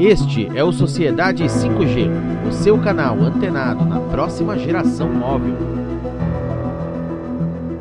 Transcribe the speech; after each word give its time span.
Este 0.00 0.48
é 0.56 0.64
o 0.64 0.72
Sociedade 0.72 1.44
5G, 1.44 2.08
o 2.48 2.52
seu 2.52 2.80
canal 2.80 3.20
antenado 3.20 3.84
na 3.84 4.00
próxima 4.00 4.58
geração 4.58 5.12
móvel. 5.12 5.54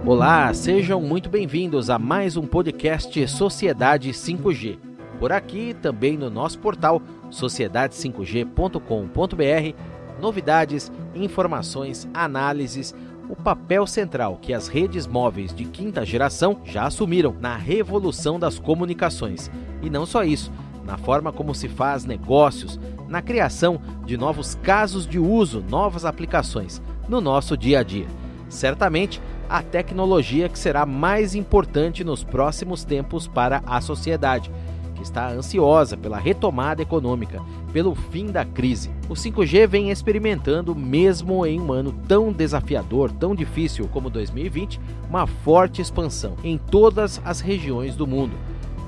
Olá, 0.05 0.53
sejam 0.53 0.99
muito 0.99 1.29
bem-vindos 1.29 1.89
a 1.89 1.97
mais 1.97 2.35
um 2.35 2.45
podcast 2.45 3.25
Sociedade 3.29 4.09
5G. 4.09 4.77
Por 5.17 5.31
aqui, 5.31 5.73
também 5.73 6.17
no 6.17 6.29
nosso 6.29 6.59
portal 6.59 7.01
sociedade5g.com.br, 7.31 9.73
novidades, 10.19 10.91
informações, 11.15 12.05
análises, 12.13 12.93
o 13.29 13.35
papel 13.35 13.87
central 13.87 14.37
que 14.41 14.53
as 14.53 14.67
redes 14.67 15.07
móveis 15.07 15.53
de 15.53 15.63
quinta 15.63 16.05
geração 16.05 16.59
já 16.65 16.83
assumiram 16.83 17.33
na 17.39 17.55
revolução 17.55 18.37
das 18.37 18.59
comunicações. 18.59 19.49
E 19.81 19.89
não 19.89 20.05
só 20.05 20.25
isso, 20.25 20.51
na 20.89 20.97
forma 20.97 21.31
como 21.31 21.53
se 21.53 21.67
faz 21.67 22.03
negócios, 22.03 22.79
na 23.07 23.21
criação 23.21 23.79
de 24.07 24.17
novos 24.17 24.55
casos 24.55 25.05
de 25.05 25.19
uso, 25.19 25.63
novas 25.69 26.03
aplicações 26.03 26.81
no 27.07 27.21
nosso 27.21 27.55
dia 27.55 27.81
a 27.81 27.83
dia. 27.83 28.07
Certamente, 28.49 29.21
a 29.47 29.61
tecnologia 29.61 30.49
que 30.49 30.57
será 30.57 30.87
mais 30.87 31.35
importante 31.35 32.03
nos 32.03 32.23
próximos 32.23 32.83
tempos 32.83 33.27
para 33.27 33.61
a 33.67 33.79
sociedade, 33.81 34.49
que 34.95 35.03
está 35.03 35.29
ansiosa 35.29 35.95
pela 35.95 36.17
retomada 36.17 36.81
econômica, 36.81 37.39
pelo 37.71 37.93
fim 37.93 38.25
da 38.25 38.43
crise. 38.43 38.89
O 39.07 39.13
5G 39.13 39.67
vem 39.67 39.91
experimentando, 39.91 40.73
mesmo 40.73 41.45
em 41.45 41.61
um 41.61 41.71
ano 41.71 41.93
tão 42.07 42.31
desafiador, 42.31 43.11
tão 43.11 43.35
difícil 43.35 43.87
como 43.89 44.09
2020, 44.09 44.81
uma 45.07 45.27
forte 45.27 45.83
expansão 45.83 46.33
em 46.43 46.57
todas 46.57 47.21
as 47.23 47.41
regiões 47.41 47.95
do 47.95 48.07
mundo. 48.07 48.33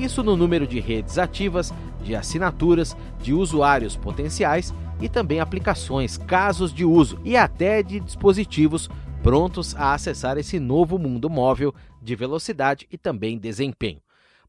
Isso 0.02 0.24
no 0.24 0.36
número 0.36 0.66
de 0.66 0.80
redes 0.80 1.20
ativas, 1.20 1.72
de 2.04 2.16
assinaturas, 2.16 2.96
de 3.22 3.34
usuários 3.34 3.96
potenciais 3.96 4.74
e 5.00 5.10
também 5.10 5.40
aplicações, 5.40 6.18
casos 6.18 6.74
de 6.74 6.86
uso 6.86 7.20
e 7.24 7.36
até 7.36 7.82
de 7.82 8.00
dispositivos 8.00 8.90
prontos 9.24 9.76
a 9.76 9.94
acessar 9.94 10.38
esse 10.38 10.60
novo 10.60 10.98
mundo 10.98 11.30
móvel 11.30 11.74
de 12.02 12.16
velocidade 12.16 12.88
e 12.92 12.98
também 12.98 13.38
desempenho. 13.38 14.02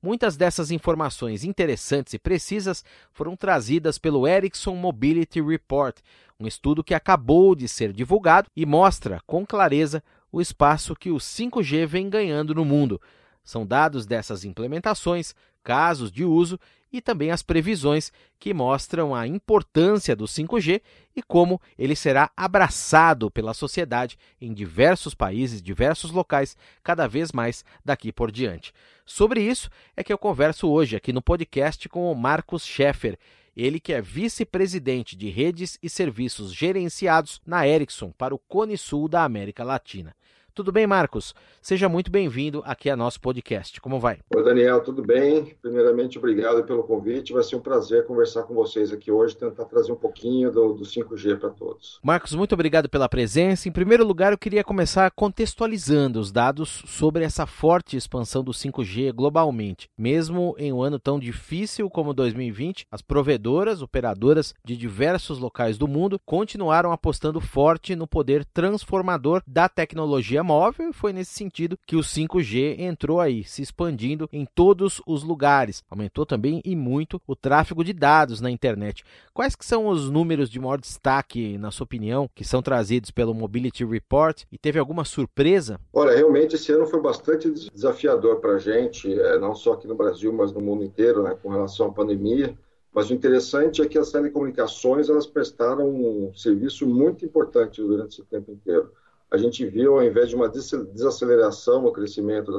Muitas 0.03 0.37
dessas 0.37 0.71
informações 0.73 1.45
interessantes 1.45 2.13
e 2.13 2.19
precisas 2.19 2.85
foram 3.13 3.37
trazidas 3.37 3.99
pelo 3.99 4.27
Ericsson 4.27 4.75
Mobility 4.75 5.41
Report, 5.41 5.97
um 6.41 6.47
estudo 6.47 6.83
que 6.83 6.93
acabou 6.93 7.55
de 7.55 7.69
ser 7.69 7.93
divulgado 7.93 8.51
e 8.57 8.67
mostra 8.67 9.21
com 9.27 9.47
clareza 9.47 10.03
o 10.33 10.41
espaço 10.41 10.97
que 10.97 11.11
o 11.11 11.17
5G 11.17 11.87
vem 11.87 12.11
ganhando 12.11 12.53
no 12.53 12.65
mundo. 12.65 13.01
São 13.45 13.65
dados 13.65 14.05
dessas 14.07 14.45
implementações, 14.45 15.35
casos 15.63 16.11
de 16.11 16.25
uso 16.25 16.59
e 16.93 17.01
também 17.01 17.31
as 17.31 17.43
previsões 17.43 18.13
que 18.39 18.53
mostram 18.53 19.15
a 19.15 19.27
importância 19.27 20.15
do 20.15 20.25
5G 20.25 20.83
e 21.17 21.23
como 21.23 21.61
ele 21.79 21.97
será 21.97 22.31
abraçado 22.37 23.31
pela 23.31 23.55
sociedade 23.55 24.19
em 24.41 24.53
diversos 24.53 25.15
países, 25.15 25.63
diversos 25.63 26.11
locais, 26.11 26.57
cada 26.83 27.07
vez 27.07 27.33
mais 27.33 27.65
daqui 27.85 28.13
por 28.13 28.31
diante. 28.31 28.73
Sobre 29.07 29.41
isso 29.41 29.71
é 29.97 30.05
que 30.05 30.13
eu 30.13 30.19
converso 30.19 30.69
hoje 30.69 30.97
aqui 30.97 31.13
no 31.13 31.23
podcast 31.23 31.89
com 31.89 32.11
o 32.11 32.15
Marcos 32.15 32.65
Scheffer. 32.65 33.19
Ele 33.55 33.79
que 33.79 33.93
é 33.93 34.01
vice-presidente 34.01 35.15
de 35.15 35.29
redes 35.29 35.79
e 35.83 35.89
serviços 35.89 36.55
gerenciados 36.55 37.41
na 37.45 37.67
Ericsson 37.67 38.11
para 38.11 38.35
o 38.35 38.39
Cone 38.39 38.79
Sul 38.79 39.09
da 39.09 39.25
América 39.25 39.63
Latina. 39.63 40.15
Tudo 40.55 40.71
bem, 40.71 40.87
Marcos? 40.87 41.35
Seja 41.63 41.89
muito 41.89 42.11
bem-vindo 42.11 42.63
aqui 42.67 42.91
a 42.91 42.97
nosso 42.97 43.19
podcast. 43.19 43.81
Como 43.81 43.99
vai? 43.99 44.19
Oi, 44.37 44.45
Daniel, 44.45 44.83
tudo 44.83 45.03
bem? 45.03 45.57
Primeiramente, 45.63 46.19
obrigado 46.19 46.63
pelo 46.65 46.83
convite. 46.83 47.33
Vai 47.33 47.43
ser 47.43 47.57
um 47.57 47.61
prazer 47.61 48.05
conversar 48.05 48.43
com 48.43 48.53
vocês 48.53 48.93
aqui 48.93 49.11
hoje, 49.11 49.35
tentar 49.35 49.65
trazer 49.65 49.93
um 49.93 49.97
pouquinho 49.97 50.51
do, 50.51 50.75
do 50.75 50.85
5G 50.85 51.39
para 51.39 51.49
todos. 51.49 51.99
Marcos, 52.03 52.35
muito 52.35 52.53
obrigado 52.53 52.87
pela 52.87 53.09
presença. 53.09 53.67
Em 53.67 53.73
primeiro 53.73 54.05
lugar, 54.05 54.33
eu 54.33 54.39
queria 54.39 54.63
começar 54.63 55.11
contextualizando 55.13 56.21
os 56.21 56.31
dados 56.31 56.83
sobre 56.87 57.25
essa 57.25 57.47
forte 57.47 57.97
expansão 57.97 58.45
do 58.45 58.53
5G 58.53 59.11
globalmente. 59.11 59.89
Mesmo 59.97 60.55
em 60.59 60.71
um 60.71 60.83
ano 60.83 60.99
tão 60.99 61.19
difícil 61.19 61.89
como 61.89 62.13
2020, 62.13 62.87
as 62.91 63.01
provedoras, 63.01 63.81
operadoras 63.81 64.53
de 64.63 64.77
diversos 64.77 65.39
locais 65.39 65.79
do 65.79 65.89
mundo 65.89 66.21
continuaram 66.27 66.93
apostando 66.93 67.41
forte 67.41 67.97
no 67.97 68.07
poder 68.07 68.45
transformador 68.45 69.43
da 69.47 69.67
tecnologia 69.67 70.42
móvel 70.43 70.91
e 70.91 70.93
foi 70.93 71.13
nesse 71.13 71.33
sentido 71.33 71.79
que 71.87 71.97
o 71.97 72.01
5G 72.01 72.79
entrou 72.79 73.21
aí, 73.21 73.45
se 73.45 73.63
expandindo 73.63 74.29
em 74.33 74.47
todos 74.55 75.01
os 75.07 75.23
lugares. 75.23 75.83
Aumentou 75.91 76.25
também 76.25 76.61
e 76.65 76.75
muito 76.75 77.21
o 77.27 77.37
tráfego 77.37 77.85
de 77.85 77.93
dados 77.93 78.41
na 78.41 78.51
internet. 78.51 79.05
Quais 79.33 79.55
que 79.55 79.65
são 79.65 79.87
os 79.89 80.11
números 80.11 80.51
de 80.51 80.59
maior 80.59 80.79
destaque, 80.79 81.57
na 81.59 81.71
sua 81.71 81.85
opinião, 81.85 82.29
que 82.35 82.45
são 82.45 82.63
trazidos 82.63 83.11
pelo 83.11 83.35
Mobility 83.35 83.85
Report? 83.85 84.43
E 84.51 84.59
teve 84.59 84.79
alguma 84.79 85.05
surpresa? 85.05 85.81
Olha, 85.93 86.17
realmente 86.17 86.57
esse 86.57 86.73
ano 86.73 86.87
foi 86.87 87.01
bastante 87.01 87.51
desafiador 87.51 88.41
para 88.41 88.55
a 88.55 88.59
gente, 88.59 89.13
é, 89.13 89.39
não 89.39 89.55
só 89.55 89.73
aqui 89.73 89.87
no 89.87 89.95
Brasil, 89.95 90.33
mas 90.33 90.53
no 90.53 90.61
mundo 90.61 90.85
inteiro, 90.85 91.23
né, 91.23 91.37
com 91.43 91.49
relação 91.49 91.89
à 91.89 91.93
pandemia. 91.93 92.57
Mas 92.93 93.09
o 93.09 93.15
interessante 93.15 93.81
é 93.81 93.89
que 93.89 93.99
as 93.99 94.11
telecomunicações 94.11 95.09
elas 95.09 95.27
prestaram 95.27 95.89
um 95.89 96.35
serviço 96.35 96.87
muito 96.87 97.25
importante 97.25 97.81
durante 97.81 98.21
esse 98.21 98.25
tempo 98.25 98.53
inteiro 98.53 98.91
a 99.33 99.39
gente 99.39 99.65
viu, 99.65 99.95
ao 99.95 100.05
invés 100.05 100.29
de 100.29 100.37
uma 100.37 100.47
desaceleração 100.47 101.81
no 101.81 101.91
crescimento 101.91 102.53
do 102.53 102.59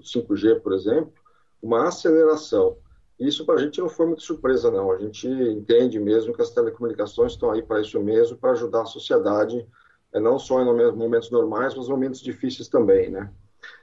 5G, 0.00 0.60
por 0.60 0.72
exemplo, 0.72 1.12
uma 1.62 1.86
aceleração. 1.86 2.76
Isso 3.20 3.46
para 3.46 3.54
a 3.54 3.58
gente 3.58 3.80
não 3.80 3.88
foi 3.88 4.06
muito 4.06 4.22
surpresa, 4.22 4.68
não. 4.68 4.90
A 4.90 4.98
gente 4.98 5.28
entende 5.28 6.00
mesmo 6.00 6.34
que 6.34 6.42
as 6.42 6.50
telecomunicações 6.50 7.32
estão 7.32 7.52
aí 7.52 7.62
para 7.62 7.80
isso 7.80 8.00
mesmo, 8.00 8.36
para 8.36 8.50
ajudar 8.50 8.82
a 8.82 8.86
sociedade, 8.86 9.64
é, 10.12 10.18
não 10.18 10.40
só 10.40 10.60
em 10.60 10.64
momentos 10.92 11.30
normais, 11.30 11.76
mas 11.76 11.88
momentos 11.88 12.20
difíceis 12.20 12.66
também, 12.66 13.10
né? 13.10 13.30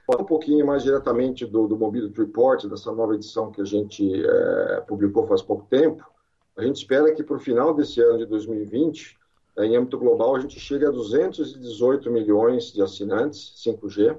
Um 0.06 0.24
pouquinho 0.24 0.66
mais 0.66 0.82
diretamente 0.82 1.46
do, 1.46 1.66
do 1.66 1.76
Mobility 1.78 2.20
Report, 2.20 2.66
dessa 2.66 2.92
nova 2.92 3.14
edição 3.14 3.50
que 3.50 3.62
a 3.62 3.64
gente 3.64 4.22
é, 4.22 4.82
publicou 4.86 5.26
faz 5.26 5.40
pouco 5.40 5.66
tempo, 5.70 6.04
a 6.54 6.62
gente 6.62 6.76
espera 6.76 7.14
que 7.14 7.22
para 7.22 7.36
o 7.36 7.40
final 7.40 7.72
desse 7.72 8.02
ano 8.02 8.18
de 8.18 8.26
2020 8.26 9.18
em 9.64 9.76
âmbito 9.76 9.98
global, 9.98 10.36
a 10.36 10.40
gente 10.40 10.60
chega 10.60 10.88
a 10.88 10.92
218 10.92 12.10
milhões 12.10 12.72
de 12.72 12.82
assinantes 12.82 13.54
5G, 13.64 14.16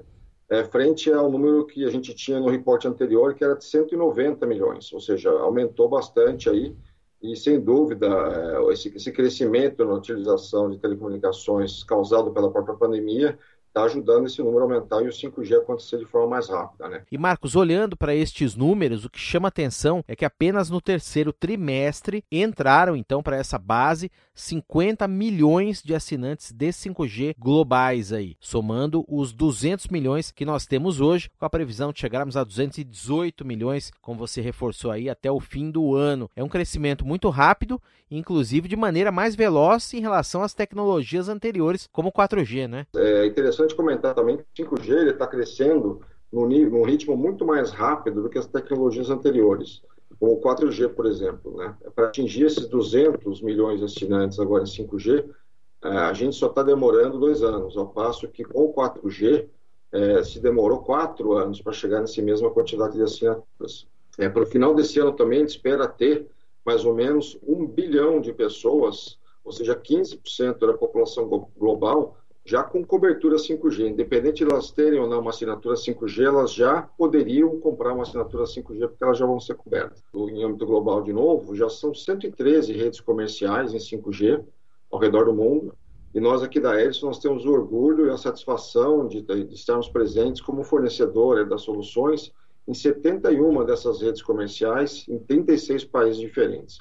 é, 0.50 0.64
frente 0.64 1.12
ao 1.12 1.30
número 1.30 1.66
que 1.66 1.84
a 1.84 1.90
gente 1.90 2.14
tinha 2.14 2.40
no 2.40 2.48
reporte 2.48 2.88
anterior, 2.88 3.34
que 3.34 3.44
era 3.44 3.54
de 3.54 3.64
190 3.64 4.46
milhões, 4.46 4.92
ou 4.92 5.00
seja, 5.00 5.30
aumentou 5.30 5.88
bastante 5.88 6.48
aí, 6.48 6.74
e 7.22 7.36
sem 7.36 7.60
dúvida, 7.60 8.06
é, 8.06 8.72
esse, 8.72 8.88
esse 8.96 9.12
crescimento 9.12 9.84
na 9.84 9.94
utilização 9.94 10.70
de 10.70 10.78
telecomunicações 10.78 11.82
causado 11.84 12.32
pela 12.32 12.50
própria 12.50 12.76
pandemia 12.76 13.38
está 13.68 13.84
ajudando 13.84 14.26
esse 14.26 14.42
número 14.42 14.60
a 14.60 14.62
aumentar 14.62 15.02
e 15.02 15.08
o 15.08 15.12
5G 15.12 15.58
acontecer 15.58 15.98
de 15.98 16.04
forma 16.04 16.28
mais 16.28 16.48
rápida. 16.48 16.88
Né? 16.88 17.02
E 17.10 17.18
Marcos, 17.18 17.54
olhando 17.54 17.96
para 17.96 18.14
estes 18.14 18.56
números, 18.56 19.04
o 19.04 19.10
que 19.10 19.18
chama 19.18 19.48
atenção 19.48 20.02
é 20.08 20.16
que 20.16 20.24
apenas 20.24 20.68
no 20.70 20.80
terceiro 20.80 21.32
trimestre 21.32 22.24
entraram 22.30 22.96
então 22.96 23.22
para 23.22 23.36
essa 23.36 23.58
base 23.58 24.10
50 24.38 25.06
milhões 25.08 25.82
de 25.82 25.94
assinantes 25.94 26.52
de 26.52 26.68
5G 26.68 27.34
globais 27.38 28.12
aí, 28.12 28.36
somando 28.40 29.04
os 29.08 29.32
200 29.32 29.88
milhões 29.88 30.30
que 30.30 30.44
nós 30.44 30.66
temos 30.66 31.00
hoje, 31.00 31.30
com 31.38 31.44
a 31.44 31.50
previsão 31.50 31.92
de 31.92 32.00
chegarmos 32.00 32.36
a 32.36 32.44
218 32.44 33.44
milhões, 33.44 33.90
como 34.00 34.18
você 34.18 34.40
reforçou 34.40 34.90
aí, 34.90 35.10
até 35.10 35.30
o 35.30 35.40
fim 35.40 35.70
do 35.70 35.94
ano. 35.94 36.30
É 36.36 36.42
um 36.42 36.48
crescimento 36.48 37.04
muito 37.04 37.28
rápido, 37.28 37.80
inclusive 38.10 38.68
de 38.68 38.76
maneira 38.76 39.10
mais 39.10 39.34
veloz 39.34 39.92
em 39.92 40.00
relação 40.00 40.42
às 40.42 40.54
tecnologias 40.54 41.28
anteriores, 41.28 41.88
como 41.92 42.08
o 42.08 42.12
4G, 42.12 42.68
né? 42.68 42.86
É 42.94 43.26
interessante 43.26 43.74
comentar 43.74 44.14
também 44.14 44.38
que 44.54 44.62
o 44.62 44.70
5G 44.70 45.12
está 45.12 45.26
crescendo 45.26 46.00
num, 46.32 46.46
num 46.46 46.84
ritmo 46.84 47.16
muito 47.16 47.44
mais 47.44 47.70
rápido 47.70 48.22
do 48.22 48.28
que 48.28 48.38
as 48.38 48.46
tecnologias 48.46 49.10
anteriores 49.10 49.82
como 50.18 50.32
o 50.32 50.40
4G, 50.40 50.88
por 50.90 51.06
exemplo. 51.06 51.56
Né? 51.56 51.74
Para 51.94 52.06
atingir 52.06 52.46
esses 52.46 52.66
200 52.66 53.40
milhões 53.42 53.78
de 53.78 53.84
assinantes 53.84 54.38
agora 54.38 54.64
em 54.64 54.66
5G, 54.66 55.28
é, 55.84 55.88
a 55.88 56.12
gente 56.12 56.36
só 56.36 56.46
está 56.46 56.62
demorando 56.62 57.18
dois 57.18 57.42
anos, 57.42 57.76
ao 57.76 57.88
passo 57.88 58.28
que 58.28 58.44
com 58.44 58.64
o 58.64 58.74
4G 58.74 59.48
é, 59.92 60.22
se 60.22 60.40
demorou 60.40 60.80
quatro 60.80 61.32
anos 61.32 61.60
para 61.60 61.72
chegar 61.72 62.00
nessa 62.00 62.20
mesma 62.20 62.50
quantidade 62.50 62.94
de 62.94 63.02
assinaturas. 63.02 63.86
É, 64.18 64.28
para 64.28 64.42
o 64.42 64.46
final 64.46 64.74
desse 64.74 64.98
ano 64.98 65.12
também 65.12 65.38
a 65.38 65.40
gente 65.42 65.50
espera 65.50 65.86
ter 65.86 66.26
mais 66.64 66.84
ou 66.84 66.94
menos 66.94 67.38
um 67.46 67.66
bilhão 67.66 68.20
de 68.20 68.32
pessoas, 68.32 69.18
ou 69.44 69.52
seja, 69.52 69.74
15% 69.74 70.58
da 70.58 70.74
população 70.74 71.26
global 71.56 72.18
já 72.48 72.62
com 72.62 72.82
cobertura 72.82 73.36
5G. 73.36 73.90
Independente 73.90 74.42
de 74.42 74.50
elas 74.50 74.70
terem 74.70 74.98
ou 74.98 75.06
não 75.06 75.20
uma 75.20 75.28
assinatura 75.28 75.74
5G, 75.74 76.24
elas 76.24 76.54
já 76.54 76.80
poderiam 76.80 77.60
comprar 77.60 77.92
uma 77.92 78.04
assinatura 78.04 78.44
5G 78.44 78.88
porque 78.88 79.04
elas 79.04 79.18
já 79.18 79.26
vão 79.26 79.38
ser 79.38 79.54
cobertas. 79.54 80.02
Em 80.14 80.42
âmbito 80.42 80.64
global, 80.64 81.02
de 81.02 81.12
novo, 81.12 81.54
já 81.54 81.68
são 81.68 81.92
113 81.92 82.72
redes 82.72 83.00
comerciais 83.00 83.74
em 83.74 83.76
5G 83.76 84.42
ao 84.90 84.98
redor 84.98 85.26
do 85.26 85.34
mundo. 85.34 85.74
E 86.14 86.20
nós 86.20 86.42
aqui 86.42 86.58
da 86.58 86.82
Edison, 86.82 87.08
nós 87.08 87.18
temos 87.18 87.44
o 87.44 87.52
orgulho 87.52 88.06
e 88.06 88.10
a 88.10 88.16
satisfação 88.16 89.06
de, 89.06 89.20
de 89.20 89.54
estarmos 89.54 89.90
presentes 89.90 90.40
como 90.40 90.64
fornecedor 90.64 91.46
das 91.46 91.60
soluções 91.60 92.32
em 92.66 92.72
71 92.72 93.62
dessas 93.66 94.00
redes 94.00 94.22
comerciais 94.22 95.04
em 95.06 95.18
36 95.18 95.84
países 95.84 96.18
diferentes. 96.18 96.78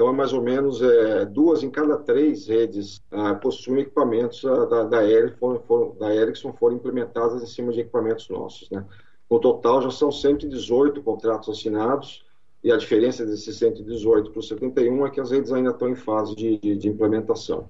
Então, 0.00 0.08
é 0.08 0.12
mais 0.14 0.32
ou 0.32 0.40
menos 0.40 0.80
é, 0.80 1.26
duas 1.26 1.62
em 1.62 1.68
cada 1.68 1.98
três 1.98 2.46
redes 2.46 3.02
ah, 3.10 3.34
possuem 3.34 3.82
equipamentos 3.82 4.42
ah, 4.46 4.64
da, 4.64 4.84
da, 4.84 5.04
Ericsson, 5.06 5.60
foram, 5.68 5.94
da 6.00 6.14
Ericsson 6.14 6.54
foram 6.54 6.76
implementadas 6.76 7.42
em 7.42 7.46
cima 7.46 7.70
de 7.70 7.80
equipamentos 7.80 8.26
nossos. 8.30 8.70
Né? 8.70 8.82
No 9.30 9.38
total, 9.38 9.82
já 9.82 9.90
são 9.90 10.10
118 10.10 11.02
contratos 11.02 11.50
assinados, 11.50 12.24
e 12.64 12.72
a 12.72 12.78
diferença 12.78 13.26
desses 13.26 13.54
118 13.58 14.30
para 14.30 14.40
os 14.40 14.48
71 14.48 15.04
é 15.04 15.10
que 15.10 15.20
as 15.20 15.30
redes 15.32 15.52
ainda 15.52 15.68
estão 15.68 15.90
em 15.90 15.94
fase 15.94 16.34
de, 16.34 16.56
de, 16.56 16.78
de 16.78 16.88
implementação. 16.88 17.68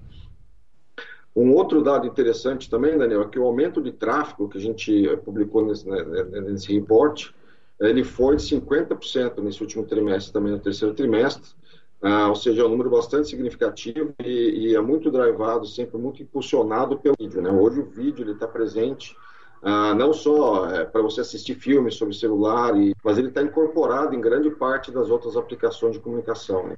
Um 1.35 1.53
outro 1.53 1.83
dado 1.83 2.07
interessante 2.07 2.69
também, 2.69 2.97
Daniel, 2.97 3.23
é 3.23 3.27
que 3.27 3.39
o 3.39 3.43
aumento 3.43 3.81
de 3.81 3.91
tráfego 3.91 4.47
que 4.47 4.57
a 4.57 4.61
gente 4.61 5.05
publicou 5.25 5.65
nesse, 5.65 5.85
né, 5.85 6.01
nesse 6.43 6.73
report, 6.73 7.31
ele 7.77 8.05
foi 8.05 8.37
de 8.37 8.43
50% 8.43 9.39
nesse 9.43 9.61
último 9.61 9.83
trimestre, 9.85 10.31
também 10.31 10.53
no 10.53 10.59
terceiro 10.59 10.93
trimestre, 10.93 11.59
ah, 12.01 12.29
ou 12.29 12.35
seja, 12.35 12.63
é 12.63 12.65
um 12.65 12.69
número 12.69 12.89
bastante 12.89 13.29
significativo 13.29 14.13
e, 14.23 14.69
e, 14.71 14.75
é 14.75 14.81
muito 14.81 15.11
drivado, 15.11 15.67
sempre 15.67 15.97
muito 15.99 16.23
impulsionado 16.23 16.97
pelo 16.97 17.15
vídeo. 17.19 17.41
Né? 17.41 17.51
Hoje 17.51 17.79
o 17.79 17.85
vídeo 17.85 18.29
está 18.31 18.47
presente 18.47 19.15
ah, 19.61 19.93
não 19.93 20.11
só 20.11 20.67
é, 20.71 20.83
para 20.83 21.03
você 21.03 21.21
assistir 21.21 21.53
filmes 21.53 21.93
sobre 21.93 22.15
celular, 22.15 22.75
e, 22.75 22.95
mas 23.03 23.19
ele 23.19 23.27
está 23.27 23.43
incorporado 23.43 24.15
em 24.15 24.21
grande 24.21 24.49
parte 24.49 24.91
das 24.91 25.11
outras 25.11 25.37
aplicações 25.37 25.93
de 25.93 25.99
comunicação. 25.99 26.67
Né? 26.67 26.75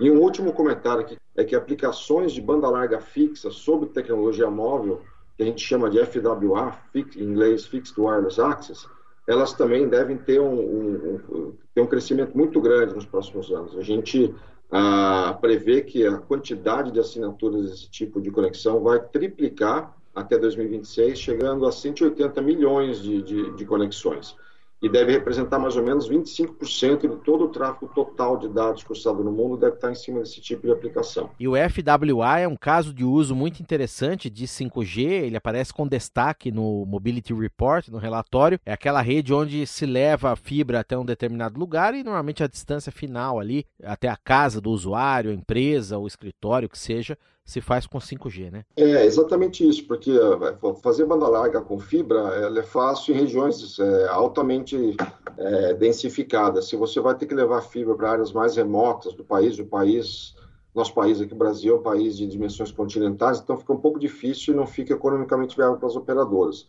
E 0.00 0.10
um 0.10 0.18
último 0.18 0.54
comentário 0.54 1.02
aqui 1.02 1.18
é 1.36 1.44
que 1.44 1.54
aplicações 1.54 2.32
de 2.32 2.40
banda 2.40 2.68
larga 2.70 2.98
fixa 3.00 3.50
sobre 3.50 3.90
tecnologia 3.90 4.50
móvel, 4.50 5.02
que 5.36 5.42
a 5.42 5.46
gente 5.46 5.62
chama 5.62 5.90
de 5.90 6.02
FWA, 6.04 6.74
em 6.94 7.22
inglês 7.22 7.66
Fixed 7.66 8.00
Wireless 8.00 8.40
Access, 8.40 8.86
elas 9.26 9.52
também 9.52 9.88
devem 9.88 10.16
ter 10.16 10.40
um, 10.40 10.54
um, 10.54 11.20
um, 11.30 11.52
ter 11.74 11.80
um 11.80 11.86
crescimento 11.86 12.36
muito 12.36 12.60
grande 12.60 12.94
nos 12.94 13.06
próximos 13.06 13.50
anos. 13.52 13.76
A 13.76 13.82
gente 13.82 14.34
ah, 14.72 15.36
prevê 15.40 15.82
que 15.82 16.06
a 16.06 16.16
quantidade 16.16 16.90
de 16.90 16.98
assinaturas 16.98 17.70
desse 17.70 17.90
tipo 17.90 18.20
de 18.20 18.30
conexão 18.30 18.82
vai 18.82 18.98
triplicar 18.98 19.94
até 20.14 20.38
2026, 20.38 21.18
chegando 21.18 21.66
a 21.66 21.72
180 21.72 22.40
milhões 22.40 23.02
de, 23.02 23.22
de, 23.22 23.56
de 23.56 23.64
conexões 23.66 24.34
e 24.82 24.88
deve 24.88 25.12
representar 25.12 25.60
mais 25.60 25.76
ou 25.76 25.84
menos 25.84 26.10
25% 26.10 27.08
de 27.08 27.16
todo 27.22 27.44
o 27.44 27.48
tráfego 27.48 27.90
total 27.94 28.36
de 28.36 28.48
dados 28.48 28.82
cruzado 28.82 29.22
no 29.22 29.30
mundo 29.30 29.56
deve 29.56 29.76
estar 29.76 29.92
em 29.92 29.94
cima 29.94 30.18
desse 30.18 30.40
tipo 30.40 30.66
de 30.66 30.72
aplicação. 30.72 31.30
E 31.38 31.46
o 31.46 31.52
FWA 31.52 32.40
é 32.40 32.48
um 32.48 32.56
caso 32.56 32.92
de 32.92 33.04
uso 33.04 33.34
muito 33.34 33.60
interessante 33.60 34.28
de 34.28 34.44
5G, 34.46 35.04
ele 35.04 35.36
aparece 35.36 35.72
com 35.72 35.86
destaque 35.86 36.50
no 36.50 36.84
Mobility 36.84 37.32
Report, 37.32 37.88
no 37.88 37.98
relatório. 37.98 38.58
É 38.66 38.72
aquela 38.72 39.00
rede 39.00 39.32
onde 39.32 39.64
se 39.66 39.86
leva 39.86 40.32
a 40.32 40.36
fibra 40.36 40.80
até 40.80 40.98
um 40.98 41.04
determinado 41.04 41.58
lugar 41.58 41.94
e 41.94 42.02
normalmente 42.02 42.42
a 42.42 42.48
distância 42.48 42.90
final 42.90 43.38
ali, 43.38 43.64
até 43.84 44.08
a 44.08 44.16
casa 44.16 44.60
do 44.60 44.70
usuário, 44.70 45.30
a 45.30 45.34
empresa, 45.34 45.98
o 45.98 46.08
escritório, 46.08 46.68
que 46.68 46.78
seja, 46.78 47.16
se 47.44 47.60
faz 47.60 47.86
com 47.86 47.98
5G, 47.98 48.50
né? 48.50 48.64
É, 48.76 49.04
exatamente 49.04 49.66
isso, 49.68 49.86
porque 49.86 50.10
é, 50.10 50.74
fazer 50.80 51.06
banda 51.06 51.28
larga 51.28 51.60
com 51.60 51.78
fibra 51.78 52.18
ela 52.18 52.60
é 52.60 52.62
fácil 52.62 53.14
em 53.14 53.18
regiões 53.18 53.78
é, 53.78 54.08
altamente 54.08 54.96
é, 55.36 55.74
densificadas. 55.74 56.68
Se 56.68 56.76
você 56.76 57.00
vai 57.00 57.14
ter 57.14 57.26
que 57.26 57.34
levar 57.34 57.62
fibra 57.62 57.94
para 57.94 58.12
áreas 58.12 58.32
mais 58.32 58.56
remotas 58.56 59.14
do 59.14 59.24
país, 59.24 59.58
o 59.58 59.66
país, 59.66 60.34
nosso 60.74 60.94
país 60.94 61.20
aqui, 61.20 61.34
Brasil, 61.34 61.76
é 61.76 61.78
um 61.78 61.82
país 61.82 62.16
de 62.16 62.26
dimensões 62.26 62.70
continentais, 62.70 63.40
então 63.40 63.56
fica 63.56 63.72
um 63.72 63.80
pouco 63.80 63.98
difícil 63.98 64.54
e 64.54 64.56
não 64.56 64.66
fica 64.66 64.94
economicamente 64.94 65.56
viável 65.56 65.76
para 65.76 65.88
as 65.88 65.96
operadoras. 65.96 66.66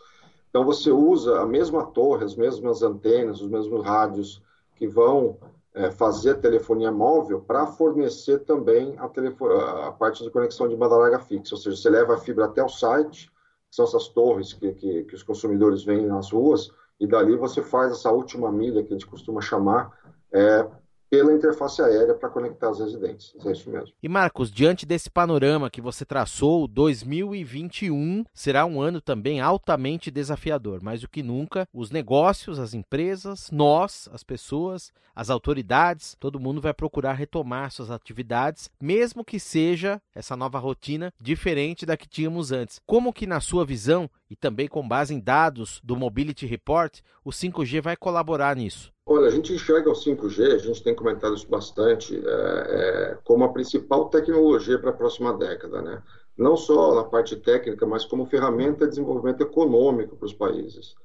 Então 0.50 0.66
você 0.66 0.92
usa 0.92 1.40
a 1.40 1.46
mesma 1.46 1.86
torre, 1.86 2.26
as 2.26 2.36
mesmas 2.36 2.84
antenas, 2.84 3.42
os 3.42 3.50
mesmos 3.50 3.84
rádios 3.84 4.42
que 4.76 4.88
vão 4.88 5.38
é, 5.74 5.90
fazer 5.92 6.36
telefonia 6.36 6.92
móvel 6.92 7.42
para 7.42 7.66
fornecer 7.66 8.40
também 8.40 8.96
a, 8.98 9.06
a, 9.88 9.92
parte 9.92 10.24
de 10.24 10.30
conexão 10.30 10.68
de 10.68 10.76
banda 10.76 10.96
larga 10.96 11.20
fixa, 11.20 11.56
ou 11.56 11.62
seja, 11.62 11.76
você 11.76 11.90
leva 11.90 12.14
a 12.14 12.18
fibra 12.18 12.46
até 12.46 12.64
o 12.64 12.70
site, 12.70 13.28
que 13.70 13.76
são 13.76 13.86
essas 13.86 14.08
torres 14.10 14.54
que, 14.54 14.74
que, 14.74 15.04
que 15.04 15.16
os 15.16 15.24
consumidores 15.24 15.84
veem 15.84 16.06
nas 16.06 16.32
ruas, 16.32 16.72
e 17.00 17.08
dali 17.08 17.36
você 17.36 17.62
faz 17.62 17.92
essa 17.92 18.12
última 18.12 18.52
milha 18.52 18.84
que 18.84 18.94
a 18.94 18.98
gente 18.98 19.08
costuma 19.08 19.42
chamar 19.42 19.92
é, 20.32 20.68
pela 21.14 21.32
interface 21.32 21.80
aérea 21.80 22.16
para 22.16 22.28
conectar 22.28 22.70
as 22.70 22.80
residências. 22.80 23.46
É 23.46 23.52
isso 23.52 23.70
mesmo. 23.70 23.94
E 24.02 24.10
Marcos, 24.10 24.52
diante 24.52 24.84
desse 24.84 25.12
panorama 25.12 25.70
que 25.70 25.80
você 25.80 26.04
traçou, 26.04 26.68
2021 26.68 28.26
será 28.34 28.66
um 28.66 28.82
ano 28.82 29.00
também 29.00 29.40
altamente 29.40 30.10
desafiador. 30.10 30.82
Mais 30.82 31.02
do 31.02 31.08
que 31.08 31.22
nunca, 31.22 31.68
os 31.72 31.92
negócios, 31.92 32.58
as 32.58 32.74
empresas, 32.74 33.52
nós, 33.52 34.10
as 34.12 34.24
pessoas, 34.24 34.92
as 35.16 35.30
autoridades, 35.30 36.18
todo 36.20 36.40
mundo 36.40 36.60
vai 36.60 36.74
procurar 36.74 37.14
retomar 37.14 37.70
suas 37.70 37.92
atividades, 37.92 38.72
mesmo 38.82 39.24
que 39.24 39.40
seja 39.40 40.02
essa 40.16 40.36
nova 40.36 40.58
rotina 40.58 41.14
diferente 41.22 41.86
da 41.86 41.96
que 41.96 42.10
tínhamos 42.10 42.52
antes. 42.52 42.82
Como 42.88 43.14
que 43.14 43.28
na 43.28 43.40
sua 43.40 43.64
visão 43.64 44.10
e 44.32 44.36
também 44.36 44.68
com 44.68 44.88
base 44.88 45.14
em 45.14 45.20
dados 45.20 45.80
do 45.84 45.96
Mobility 45.96 46.48
Report, 46.48 47.02
o 47.24 47.30
5G 47.30 47.82
vai 47.82 47.96
colaborar 47.96 48.56
nisso? 48.56 48.93
Olha, 49.06 49.28
a 49.28 49.32
gente 49.32 49.52
enxerga 49.52 49.90
o 49.90 49.94
5G, 49.94 50.54
a 50.54 50.58
gente 50.58 50.82
tem 50.82 50.96
comentado 50.96 51.36
isso 51.36 51.48
bastante, 51.50 52.16
é, 52.16 52.30
é, 52.30 53.18
como 53.26 53.44
a 53.44 53.52
principal 53.52 54.10
tecnologia 54.10 54.80
para 54.80 54.92
a 54.92 54.94
próxima 54.94 55.38
década, 55.38 55.82
né? 55.82 56.02
Não 56.38 56.56
só 56.56 56.96
na 56.96 57.04
parte 57.04 57.36
técnica, 57.36 57.86
mas 57.86 58.06
como 58.06 58.26
ferramenta 58.26 58.86
de 58.86 58.92
desenvolvimento 58.92 59.42
econômico 59.42 60.16
para 60.16 60.26
os 60.26 60.34
países. 60.34 60.96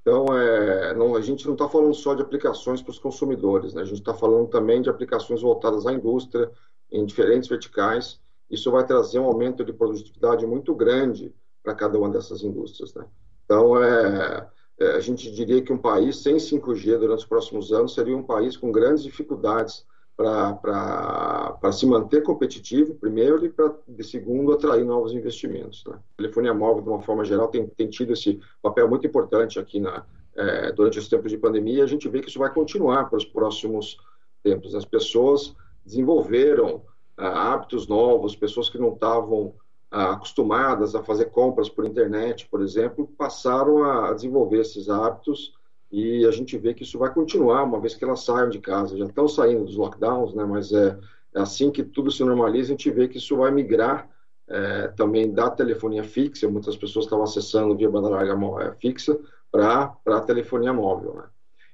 Então, 0.00 0.26
é, 0.38 0.94
não, 0.94 1.16
a 1.16 1.20
gente 1.20 1.44
não 1.46 1.54
está 1.54 1.68
falando 1.68 1.92
só 1.94 2.14
de 2.14 2.22
aplicações 2.22 2.80
para 2.80 2.92
os 2.92 2.98
consumidores, 2.98 3.74
né? 3.74 3.82
a 3.82 3.84
gente 3.84 3.98
está 3.98 4.14
falando 4.14 4.48
também 4.48 4.80
de 4.80 4.88
aplicações 4.88 5.42
voltadas 5.42 5.84
à 5.86 5.92
indústria, 5.92 6.50
em 6.90 7.04
diferentes 7.04 7.48
verticais. 7.48 8.20
Isso 8.48 8.70
vai 8.70 8.86
trazer 8.86 9.18
um 9.18 9.26
aumento 9.26 9.64
de 9.64 9.72
produtividade 9.72 10.46
muito 10.46 10.74
grande 10.74 11.34
para 11.62 11.74
cada 11.74 11.98
uma 11.98 12.08
dessas 12.08 12.42
indústrias. 12.42 12.94
Né? 12.94 13.04
Então, 13.44 13.82
é, 13.82 14.48
a 14.80 15.00
gente 15.00 15.30
diria 15.30 15.62
que 15.62 15.72
um 15.72 15.78
país 15.78 16.18
sem 16.18 16.36
5G 16.36 16.98
durante 16.98 17.20
os 17.20 17.26
próximos 17.26 17.72
anos 17.72 17.94
seria 17.94 18.16
um 18.16 18.22
país 18.22 18.56
com 18.56 18.70
grandes 18.70 19.02
dificuldades 19.02 19.84
para 20.16 21.72
se 21.72 21.86
manter 21.86 22.22
competitivo, 22.24 22.94
primeiro, 22.94 23.44
e 23.44 23.48
para, 23.48 23.72
de 23.86 24.02
segundo, 24.02 24.52
atrair 24.52 24.84
novos 24.84 25.12
investimentos. 25.12 25.84
Né? 25.86 25.94
A 25.94 26.16
telefonia 26.16 26.52
móvel, 26.52 26.82
de 26.82 26.88
uma 26.88 27.00
forma 27.00 27.24
geral, 27.24 27.48
tem, 27.48 27.66
tem 27.68 27.88
tido 27.88 28.12
esse 28.12 28.40
papel 28.60 28.88
muito 28.88 29.06
importante 29.06 29.60
aqui 29.60 29.78
na, 29.78 30.04
é, 30.36 30.72
durante 30.72 30.98
os 30.98 31.08
tempos 31.08 31.30
de 31.30 31.38
pandemia, 31.38 31.78
e 31.78 31.82
a 31.82 31.86
gente 31.86 32.08
vê 32.08 32.20
que 32.20 32.28
isso 32.28 32.38
vai 32.38 32.52
continuar 32.52 33.08
para 33.08 33.16
os 33.16 33.24
próximos 33.24 33.96
tempos. 34.42 34.74
As 34.74 34.84
pessoas 34.84 35.54
desenvolveram 35.84 36.82
ah, 37.16 37.52
hábitos 37.52 37.86
novos, 37.86 38.36
pessoas 38.36 38.68
que 38.68 38.78
não 38.78 38.94
estavam 38.94 39.54
acostumadas 39.90 40.94
a 40.94 41.02
fazer 41.02 41.26
compras 41.26 41.68
por 41.68 41.86
internet, 41.86 42.46
por 42.48 42.60
exemplo, 42.60 43.06
passaram 43.16 43.84
a 43.84 44.12
desenvolver 44.12 44.60
esses 44.60 44.88
hábitos 44.88 45.54
e 45.90 46.26
a 46.26 46.30
gente 46.30 46.56
vê 46.58 46.74
que 46.74 46.82
isso 46.82 46.98
vai 46.98 47.12
continuar 47.12 47.64
uma 47.64 47.80
vez 47.80 47.94
que 47.94 48.04
elas 48.04 48.22
saiam 48.22 48.50
de 48.50 48.58
casa. 48.58 48.96
Já 48.96 49.06
estão 49.06 49.26
saindo 49.26 49.64
dos 49.64 49.76
lockdowns, 49.76 50.34
né? 50.34 50.44
Mas 50.44 50.72
é, 50.72 50.98
é 51.34 51.40
assim 51.40 51.70
que 51.70 51.82
tudo 51.82 52.10
se 52.10 52.22
normaliza, 52.22 52.68
a 52.68 52.76
gente 52.76 52.90
vê 52.90 53.08
que 53.08 53.16
isso 53.16 53.36
vai 53.36 53.50
migrar 53.50 54.08
é, 54.46 54.88
também 54.88 55.32
da 55.32 55.50
telefonia 55.50 56.04
fixa. 56.04 56.48
Muitas 56.48 56.76
pessoas 56.76 57.06
estavam 57.06 57.24
acessando 57.24 57.74
via 57.74 57.90
banda 57.90 58.10
larga 58.10 58.36
é, 58.62 58.74
fixa 58.74 59.18
para 59.50 59.94
a 60.06 60.20
telefonia 60.20 60.72
móvel. 60.72 61.14
Né? 61.14 61.24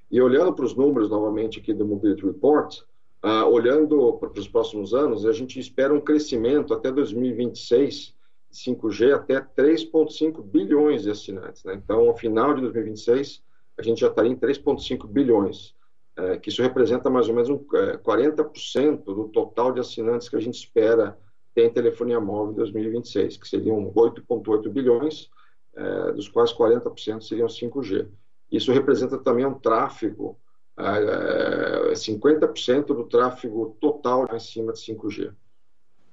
E 0.09 0.21
olhando 0.21 0.53
para 0.53 0.65
os 0.65 0.75
números 0.75 1.09
novamente 1.09 1.59
aqui 1.59 1.73
do 1.73 1.85
Mobility 1.85 2.25
Report, 2.25 2.79
ah, 3.27 3.47
olhando 3.47 4.13
para 4.19 4.39
os 4.39 4.47
próximos 4.47 4.93
anos, 4.93 5.25
a 5.25 5.31
gente 5.31 5.59
espera 5.59 5.91
um 5.91 5.99
crescimento 5.99 6.75
até 6.75 6.91
2026 6.91 8.13
de 8.51 8.57
5G 8.71 9.15
até 9.15 9.41
3,5 9.41 10.43
bilhões 10.43 11.01
de 11.01 11.09
assinantes. 11.09 11.63
Né? 11.63 11.73
Então, 11.73 12.07
ao 12.07 12.15
final 12.15 12.53
de 12.53 12.61
2026, 12.61 13.41
a 13.79 13.81
gente 13.81 14.01
já 14.01 14.09
estaria 14.09 14.31
em 14.31 14.35
3,5 14.35 15.07
bilhões, 15.07 15.73
é, 16.15 16.37
que 16.37 16.49
isso 16.49 16.61
representa 16.61 17.09
mais 17.09 17.27
ou 17.27 17.33
menos 17.33 17.49
um, 17.49 17.65
é, 17.73 17.97
40% 17.97 19.03
do 19.03 19.27
total 19.29 19.71
de 19.71 19.79
assinantes 19.79 20.29
que 20.29 20.35
a 20.35 20.39
gente 20.39 20.59
espera 20.59 21.17
ter 21.55 21.65
em 21.65 21.73
telefonia 21.73 22.19
móvel 22.19 22.51
em 22.51 22.57
2026, 22.57 23.37
que 23.37 23.47
seriam 23.47 23.91
8,8 23.91 24.69
bilhões, 24.69 25.31
é, 25.75 26.11
dos 26.11 26.29
quais 26.29 26.53
40% 26.53 27.21
seriam 27.21 27.47
5G. 27.47 28.07
Isso 28.51 28.71
representa 28.71 29.17
também 29.17 29.47
um 29.47 29.57
tráfego 29.57 30.37
50% 31.95 32.87
do 32.87 33.05
tráfego 33.05 33.75
total 33.79 34.27
em 34.33 34.39
cima 34.39 34.73
de 34.73 34.79
5G. 34.79 35.33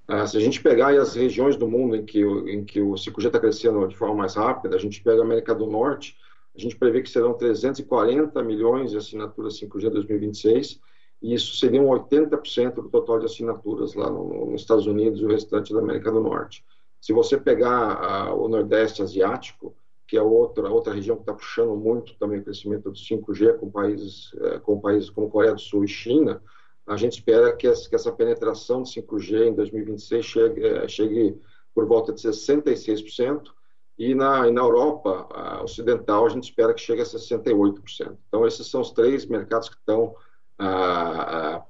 Ah, 0.09 0.27
se 0.27 0.37
a 0.37 0.41
gente 0.41 0.63
pegar 0.63 0.91
as 1.01 1.15
regiões 1.15 1.57
do 1.57 1.69
mundo 1.69 1.97
em 1.97 2.05
que, 2.05 2.21
em 2.21 2.65
que 2.65 2.81
o 2.81 2.93
5G 2.93 3.27
está 3.27 3.39
crescendo 3.39 3.87
de 3.87 3.97
forma 3.97 4.17
mais 4.17 4.35
rápida, 4.35 4.77
a 4.77 4.79
gente 4.79 5.03
pega 5.03 5.23
a 5.23 5.25
América 5.25 5.55
do 5.55 5.67
Norte, 5.67 6.17
a 6.55 6.61
gente 6.61 6.77
prevê 6.77 7.03
que 7.03 7.09
serão 7.09 7.35
340 7.35 8.43
milhões 8.43 8.91
de 8.91 8.99
assinaturas 8.99 9.59
5G 9.59 9.87
em 9.87 9.91
2026, 9.91 10.81
e 11.23 11.35
isso 11.35 11.57
seriam 11.57 11.87
80% 11.87 12.75
do 12.75 12.89
total 12.89 13.21
de 13.21 13.27
assinaturas 13.27 13.95
lá 13.95 14.11
no, 14.11 14.51
nos 14.51 14.61
Estados 14.61 14.87
Unidos 14.87 15.21
e 15.21 15.25
o 15.25 15.29
restante 15.29 15.73
da 15.73 15.79
América 15.79 16.11
do 16.11 16.21
Norte. 16.21 16.65
Se 17.01 17.13
você 17.13 17.39
pegar 17.39 18.33
uh, 18.33 18.45
o 18.45 18.49
Nordeste 18.49 19.03
Asiático, 19.03 19.75
que 20.13 20.19
é 20.19 20.23
outra, 20.23 20.69
outra 20.69 20.93
região 20.93 21.17
que 21.17 21.23
está 21.23 21.33
puxando 21.33 21.75
muito 21.75 22.15
também 22.19 22.39
o 22.39 22.45
crescimento 22.45 22.91
do 22.91 22.99
5G 22.99 23.57
com 23.57 23.71
países, 23.71 24.31
eh, 24.43 24.59
com 24.59 24.79
países 24.79 25.09
como 25.09 25.31
Coreia 25.31 25.55
do 25.55 25.59
Sul 25.59 25.85
e 25.85 25.89
China, 25.89 26.43
a 26.87 26.99
gente 26.99 27.15
espera 27.15 27.57
que, 27.57 27.67
essa 27.67 28.13
penetração 28.13 28.83
de 28.83 28.91
5G 28.91 29.49
em 29.49 29.55
2026 29.55 30.23
chegue, 30.23 30.67
eh, 30.67 30.87
chegue 30.87 31.41
por 31.75 31.87
volta 31.87 32.13
de 32.13 32.21
66%, 32.21 33.55
e 33.99 34.15
na, 34.15 34.47
e 34.47 34.51
na 34.51 34.61
Europa 34.61 35.29
ocidental 35.63 36.27
a 36.27 36.29
gente 36.29 36.45
espera 36.45 36.75
que 36.75 36.83
chegue 36.83 37.01
a 37.01 37.07
68%. 37.07 38.15
Então, 38.29 38.47
esses 38.47 38.67
são 38.67 38.83
os 38.83 38.91
três 38.91 39.25
mercados 39.25 39.71
que 39.71 39.77
estão 39.77 40.15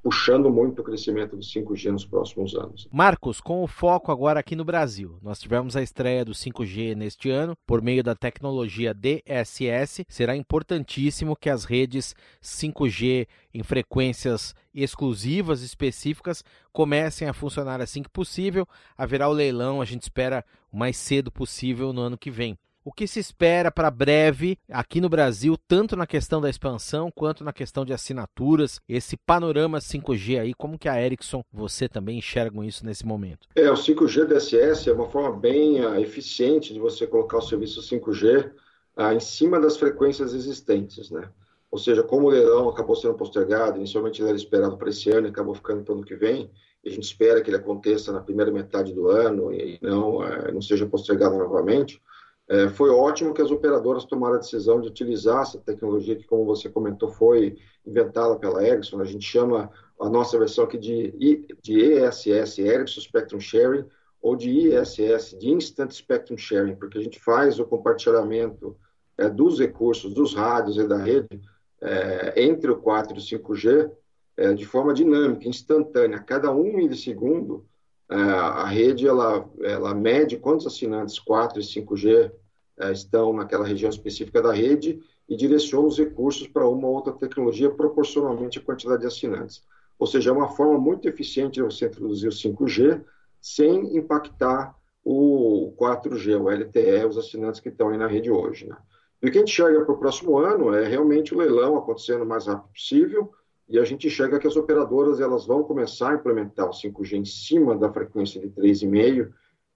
puxando 0.03 0.51
muito 0.51 0.81
o 0.81 0.85
crescimento 0.85 1.37
do 1.37 1.43
5G 1.43 1.91
nos 1.91 2.05
próximos 2.05 2.55
anos. 2.55 2.89
Marcos, 2.93 3.41
com 3.41 3.63
o 3.63 3.67
foco 3.67 4.11
agora 4.11 4.41
aqui 4.41 4.57
no 4.57 4.65
Brasil, 4.65 5.19
nós 5.23 5.39
tivemos 5.39 5.77
a 5.77 5.83
estreia 5.83 6.25
do 6.25 6.33
5G 6.33 6.95
neste 6.95 7.31
ano 7.31 7.57
por 7.67 7.81
meio 7.81 8.03
da 8.03 8.15
tecnologia 8.15 8.93
DSS. 8.93 10.05
Será 10.09 10.37
importantíssimo 10.37 11.37
que 11.37 11.51
as 11.51 11.65
redes 11.65 12.15
5G 12.43 13.27
em 13.55 13.63
frequências 13.63 14.55
exclusivas, 14.75 15.63
específicas, 15.63 16.43
comecem 16.73 17.29
a 17.29 17.33
funcionar 17.33 17.81
assim 17.81 18.03
que 18.03 18.11
possível. 18.11 18.67
Haverá 18.97 19.29
o 19.29 19.33
leilão, 19.33 19.81
a 19.81 19.85
gente 19.85 20.03
espera 20.03 20.45
o 20.73 20.77
mais 20.77 20.97
cedo 20.97 21.31
possível 21.31 21.93
no 21.93 22.01
ano 22.01 22.19
que 22.19 22.31
vem 22.31 22.59
o 22.85 22.93
que 22.93 23.07
se 23.07 23.21
espera 23.21 23.71
para 23.71 23.91
breve 23.91 24.59
aqui 24.69 25.01
no 25.01 25.09
Brasil, 25.09 25.57
tanto 25.69 25.97
na 25.97 26.07
questão 26.07 26.41
da 26.41 26.51
expansão 26.51 27.11
quanto 27.15 27.45
na 27.45 27.53
questão 27.53 27.85
de 27.85 27.93
assinaturas, 27.93 28.81
esse 28.89 29.17
panorama 29.17 29.79
5G 29.79 30.41
aí, 30.41 30.55
como 30.55 30.79
que 30.79 30.89
a 30.89 31.01
Ericsson, 31.01 31.45
você 31.53 31.89
também 31.89 32.19
enxergam 32.19 32.65
isso 32.65 32.85
nesse 32.85 33.07
momento? 33.07 33.49
É, 33.55 33.71
o 33.71 33.75
5G 33.75 34.27
DSS 34.27 34.89
é 34.89 34.93
uma 34.93 35.09
forma 35.09 35.37
bem 35.39 35.85
uh, 35.85 35.95
eficiente 36.01 36.73
de 36.73 36.81
você 36.81 37.07
colocar 37.07 37.39
o 37.39 37.43
serviço 37.43 37.81
5G 37.81 38.47
uh, 38.47 38.53
ah, 38.97 39.15
em 39.15 39.21
cima 39.21 39.61
das 39.61 39.77
frequências 39.77 40.35
existentes, 40.35 41.11
né? 41.11 41.29
Ou 41.71 41.79
seja, 41.79 42.03
como 42.03 42.27
o 42.27 42.31
leilão 42.31 42.69
acabou 42.69 42.95
sendo 42.95 43.15
postergado, 43.15 43.79
inicialmente 43.79 44.21
ele 44.21 44.29
era 44.29 44.37
esperado 44.37 44.77
para 44.77 44.91
esse 44.91 45.11
ano 45.11 45.27
e 45.27 45.31
acabou 45.31 45.55
ficando 45.55 45.83
para 45.83 45.95
o 45.95 45.97
ano 45.97 46.05
que 46.05 46.15
vem, 46.15 46.51
e 46.85 46.91
a 46.91 46.93
gente 46.93 47.05
espera 47.05 47.41
que 47.41 47.49
ele 47.49 47.57
aconteça 47.57 48.13
na 48.13 48.21
primeira 48.21 48.51
metade 48.51 48.93
do 48.93 49.09
ano 49.09 49.51
e 49.53 49.79
não, 49.81 50.17
uh, 50.17 50.53
não 50.53 50.61
seja 50.61 50.85
postergado 50.85 51.39
novamente, 51.39 52.03
é, 52.53 52.69
foi 52.69 52.91
ótimo 52.91 53.33
que 53.33 53.41
as 53.41 53.51
operadoras 53.51 54.05
tomaram 54.05 54.35
a 54.35 54.39
decisão 54.39 54.79
de 54.79 54.87
utilizar 54.87 55.41
essa 55.41 55.59
tecnologia 55.59 56.15
que, 56.15 56.27
como 56.27 56.45
você 56.45 56.69
comentou, 56.69 57.09
foi 57.09 57.57
inventada 57.87 58.37
pela 58.37 58.63
Ericsson. 58.63 59.01
A 59.01 59.07
gente 59.07 59.25
chama 59.25 59.71
a 59.99 60.07
nossa 60.11 60.39
versão 60.39 60.65
aqui 60.65 60.77
de, 60.77 61.47
de 61.63 61.81
ESS, 61.81 62.59
Ericsson 62.59 63.01
Spectrum 63.01 63.41
Sharing, 63.41 63.87
ou 64.21 64.37
de 64.37 64.51
ISS, 64.51 65.35
de 65.39 65.49
Instant 65.51 65.93
Spectrum 65.93 66.37
Sharing, 66.37 66.77
porque 66.77 66.99
a 66.99 67.01
gente 67.01 67.19
faz 67.19 67.59
o 67.59 67.65
compartilhamento 67.65 68.77
é, 69.17 69.31
dos 69.31 69.59
recursos, 69.59 70.13
dos 70.13 70.35
rádios 70.35 70.77
e 70.77 70.87
da 70.87 70.99
rede 70.99 71.41
é, 71.81 72.35
entre 72.37 72.71
o 72.71 72.77
4 72.77 73.15
e 73.15 73.19
o 73.19 73.23
5G 73.23 73.91
é, 74.37 74.53
de 74.53 74.67
forma 74.67 74.93
dinâmica, 74.93 75.49
instantânea. 75.49 76.19
A 76.19 76.23
cada 76.23 76.53
um 76.53 76.77
milissegundo, 76.77 77.65
é, 78.11 78.15
a 78.15 78.67
rede 78.67 79.09
ela, 79.09 79.49
ela 79.63 79.95
mede 79.95 80.37
quantos 80.37 80.67
assinantes 80.67 81.19
4 81.19 81.59
e 81.59 81.63
5G 81.63 82.31
é, 82.31 82.42
estão 82.91 83.33
naquela 83.33 83.67
região 83.67 83.91
específica 83.91 84.41
da 84.43 84.53
rede 84.53 85.01
e 85.29 85.37
direciona 85.37 85.87
os 85.87 85.99
recursos 85.99 86.49
para 86.49 86.69
uma 86.69 86.89
ou 86.89 86.95
outra 86.95 87.13
tecnologia 87.13 87.71
proporcionalmente 87.71 88.59
à 88.59 88.63
quantidade 88.63 89.03
de 89.03 89.07
assinantes. 89.07 89.63
Ou 89.99 90.07
seja, 90.07 90.31
é 90.31 90.33
uma 90.33 90.49
forma 90.49 90.79
muito 90.79 91.09
eficiente 91.09 91.55
de 91.55 91.63
você 91.63 91.87
introduzir 91.87 92.29
o 92.29 92.33
5G 92.33 93.03
sem 93.41 93.97
impactar 93.97 94.77
o 95.05 95.75
4G, 95.79 96.41
o 96.41 96.51
LTE, 96.51 97.07
os 97.09 97.19
assinantes 97.19 97.61
que 97.61 97.69
estão 97.69 97.89
aí 97.89 97.99
na 97.99 98.07
rede 98.07 98.31
hoje. 98.31 98.67
Né? 98.67 98.77
E 99.23 99.29
o 99.29 99.31
que 99.31 99.39
a 99.39 99.41
gente 99.41 99.53
enxerga 99.53 99.85
para 99.85 99.95
o 99.95 99.99
próximo 99.99 100.39
ano 100.39 100.75
é 100.75 100.87
realmente 100.87 101.35
o 101.35 101.39
leilão 101.39 101.77
acontecendo 101.77 102.23
o 102.23 102.27
mais 102.27 102.47
rápido 102.47 102.73
possível, 102.73 103.33
e 103.69 103.79
a 103.79 103.85
gente 103.85 104.07
enxerga 104.07 104.39
que 104.39 104.47
as 104.47 104.57
operadoras 104.57 105.21
elas 105.21 105.47
vão 105.47 105.63
começar 105.63 106.11
a 106.11 106.15
implementar 106.15 106.67
o 106.67 106.73
5G 106.73 107.13
em 107.15 107.25
cima 107.25 107.77
da 107.77 107.93
frequência 107.93 108.41
de 108.41 108.49
3,5 108.49 109.33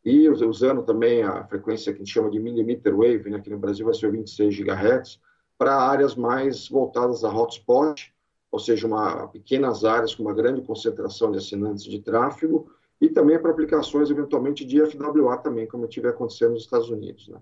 e 0.06 0.28
usando 0.28 0.84
também 0.84 1.24
a 1.24 1.44
frequência 1.46 1.92
que 1.92 2.00
a 2.00 2.04
gente 2.04 2.14
chama 2.14 2.30
de 2.30 2.38
millimeter 2.38 2.94
wave, 2.94 3.28
né, 3.28 3.40
que 3.40 3.50
no 3.50 3.58
Brasil 3.58 3.84
vai 3.84 3.92
ser 3.92 4.08
26 4.12 4.56
GHz, 4.56 5.18
para 5.58 5.74
áreas 5.74 6.14
mais 6.14 6.68
voltadas 6.68 7.24
a 7.24 7.28
hotspot, 7.28 8.14
ou 8.52 8.60
seja, 8.60 8.86
uma, 8.86 9.26
pequenas 9.26 9.84
áreas 9.84 10.14
com 10.14 10.22
uma 10.22 10.32
grande 10.32 10.62
concentração 10.62 11.32
de 11.32 11.38
assinantes 11.38 11.82
de 11.82 12.00
tráfego, 12.00 12.70
e 13.00 13.08
também 13.08 13.36
para 13.36 13.50
aplicações, 13.50 14.08
eventualmente, 14.08 14.64
de 14.64 14.80
FWA 14.86 15.38
também, 15.38 15.66
como 15.66 15.86
estiver 15.86 16.10
acontecendo 16.10 16.52
nos 16.52 16.62
Estados 16.62 16.88
Unidos. 16.88 17.26
Né? 17.26 17.38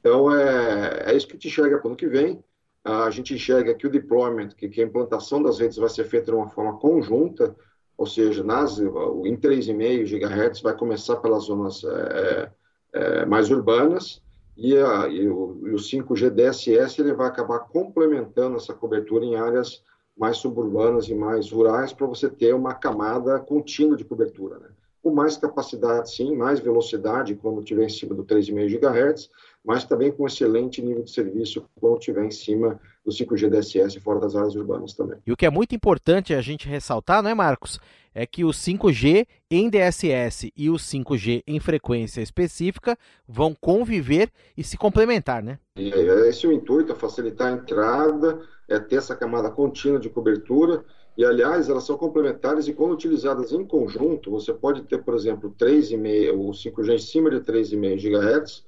Então, 0.00 0.34
é, 0.34 1.10
é 1.10 1.14
isso 1.14 1.26
que 1.26 1.34
gente 1.34 1.48
enxerga 1.48 1.76
para 1.76 1.86
o 1.86 1.88
ano 1.88 1.96
que 1.98 2.08
vem. 2.08 2.42
A 2.82 3.10
gente 3.10 3.34
enxerga 3.34 3.74
que 3.74 3.86
o 3.86 3.90
deployment, 3.90 4.48
que, 4.56 4.70
que 4.70 4.80
a 4.80 4.84
implantação 4.84 5.42
das 5.42 5.58
redes 5.58 5.76
vai 5.76 5.90
ser 5.90 6.04
feita 6.04 6.32
de 6.32 6.36
uma 6.36 6.48
forma 6.48 6.78
conjunta, 6.78 7.54
ou 7.96 8.06
seja, 8.06 8.44
nas, 8.44 8.78
em 8.78 9.36
3,5 9.36 10.04
GHz 10.04 10.60
vai 10.60 10.76
começar 10.76 11.16
pelas 11.16 11.44
zonas 11.44 11.82
é, 11.84 12.50
é, 12.92 13.26
mais 13.26 13.50
urbanas 13.50 14.22
e, 14.56 14.76
a, 14.76 15.08
e, 15.08 15.28
o, 15.28 15.58
e, 15.66 15.70
o, 15.70 15.76
5G 15.76 16.30
DSS 16.30 17.00
ele 17.00 17.14
vai 17.14 17.28
acabar 17.28 17.60
complementando 17.60 18.56
essa 18.56 18.74
cobertura 18.74 19.24
em 19.24 19.36
áreas 19.36 19.82
mais 20.16 20.38
suburbanas 20.38 21.08
e 21.08 21.14
mais 21.14 21.50
rurais 21.50 21.92
para 21.92 22.06
você 22.06 22.28
ter 22.28 22.54
uma 22.54 22.74
camada 22.74 23.38
contínua 23.38 23.96
de 23.96 24.04
cobertura. 24.04 24.58
Né? 24.58 24.68
Com 25.02 25.12
mais 25.12 25.36
capacidade, 25.36 26.14
sim, 26.14 26.34
mais 26.34 26.58
velocidade 26.58 27.34
quando 27.34 27.60
estiver 27.60 27.84
em 27.84 27.90
cima 27.90 28.14
do 28.14 28.24
3,5 28.24 28.78
GHz, 28.78 29.30
mas 29.64 29.84
também 29.84 30.10
com 30.10 30.26
excelente 30.26 30.82
nível 30.82 31.02
de 31.02 31.10
serviço 31.10 31.64
quando 31.78 31.98
estiver 31.98 32.24
em 32.24 32.30
cima 32.30 32.80
do 33.06 33.12
5G 33.12 33.48
DSS 33.48 34.00
fora 34.00 34.18
das 34.18 34.34
áreas 34.34 34.56
urbanas 34.56 34.92
também. 34.92 35.18
E 35.24 35.30
o 35.30 35.36
que 35.36 35.46
é 35.46 35.50
muito 35.50 35.74
importante 35.74 36.34
a 36.34 36.40
gente 36.40 36.68
ressaltar, 36.68 37.22
não 37.22 37.30
é, 37.30 37.34
Marcos? 37.34 37.78
É 38.12 38.26
que 38.26 38.44
o 38.44 38.48
5G 38.48 39.26
em 39.48 39.70
DSS 39.70 40.52
e 40.56 40.68
o 40.68 40.74
5G 40.74 41.44
em 41.46 41.60
frequência 41.60 42.20
específica 42.20 42.98
vão 43.28 43.54
conviver 43.54 44.30
e 44.56 44.64
se 44.64 44.76
complementar, 44.76 45.42
né? 45.42 45.58
E 45.76 45.92
é 45.92 46.28
esse 46.28 46.46
é 46.46 46.48
o 46.48 46.52
intuito, 46.52 46.92
é 46.92 46.94
facilitar 46.94 47.48
a 47.48 47.56
entrada, 47.56 48.40
é 48.68 48.78
ter 48.80 48.96
essa 48.96 49.14
camada 49.14 49.50
contínua 49.50 50.00
de 50.00 50.08
cobertura. 50.08 50.84
E, 51.16 51.24
aliás, 51.24 51.68
elas 51.68 51.84
são 51.84 51.96
complementares 51.96 52.66
e, 52.66 52.74
quando 52.74 52.92
utilizadas 52.92 53.52
em 53.52 53.64
conjunto, 53.64 54.30
você 54.30 54.52
pode 54.52 54.82
ter, 54.82 55.02
por 55.02 55.14
exemplo, 55.14 55.54
3,5, 55.58 56.32
o 56.34 56.50
5G 56.50 56.94
em 56.94 56.98
cima 56.98 57.30
de 57.30 57.40
3,5 57.40 57.96
GHz, 57.96 58.64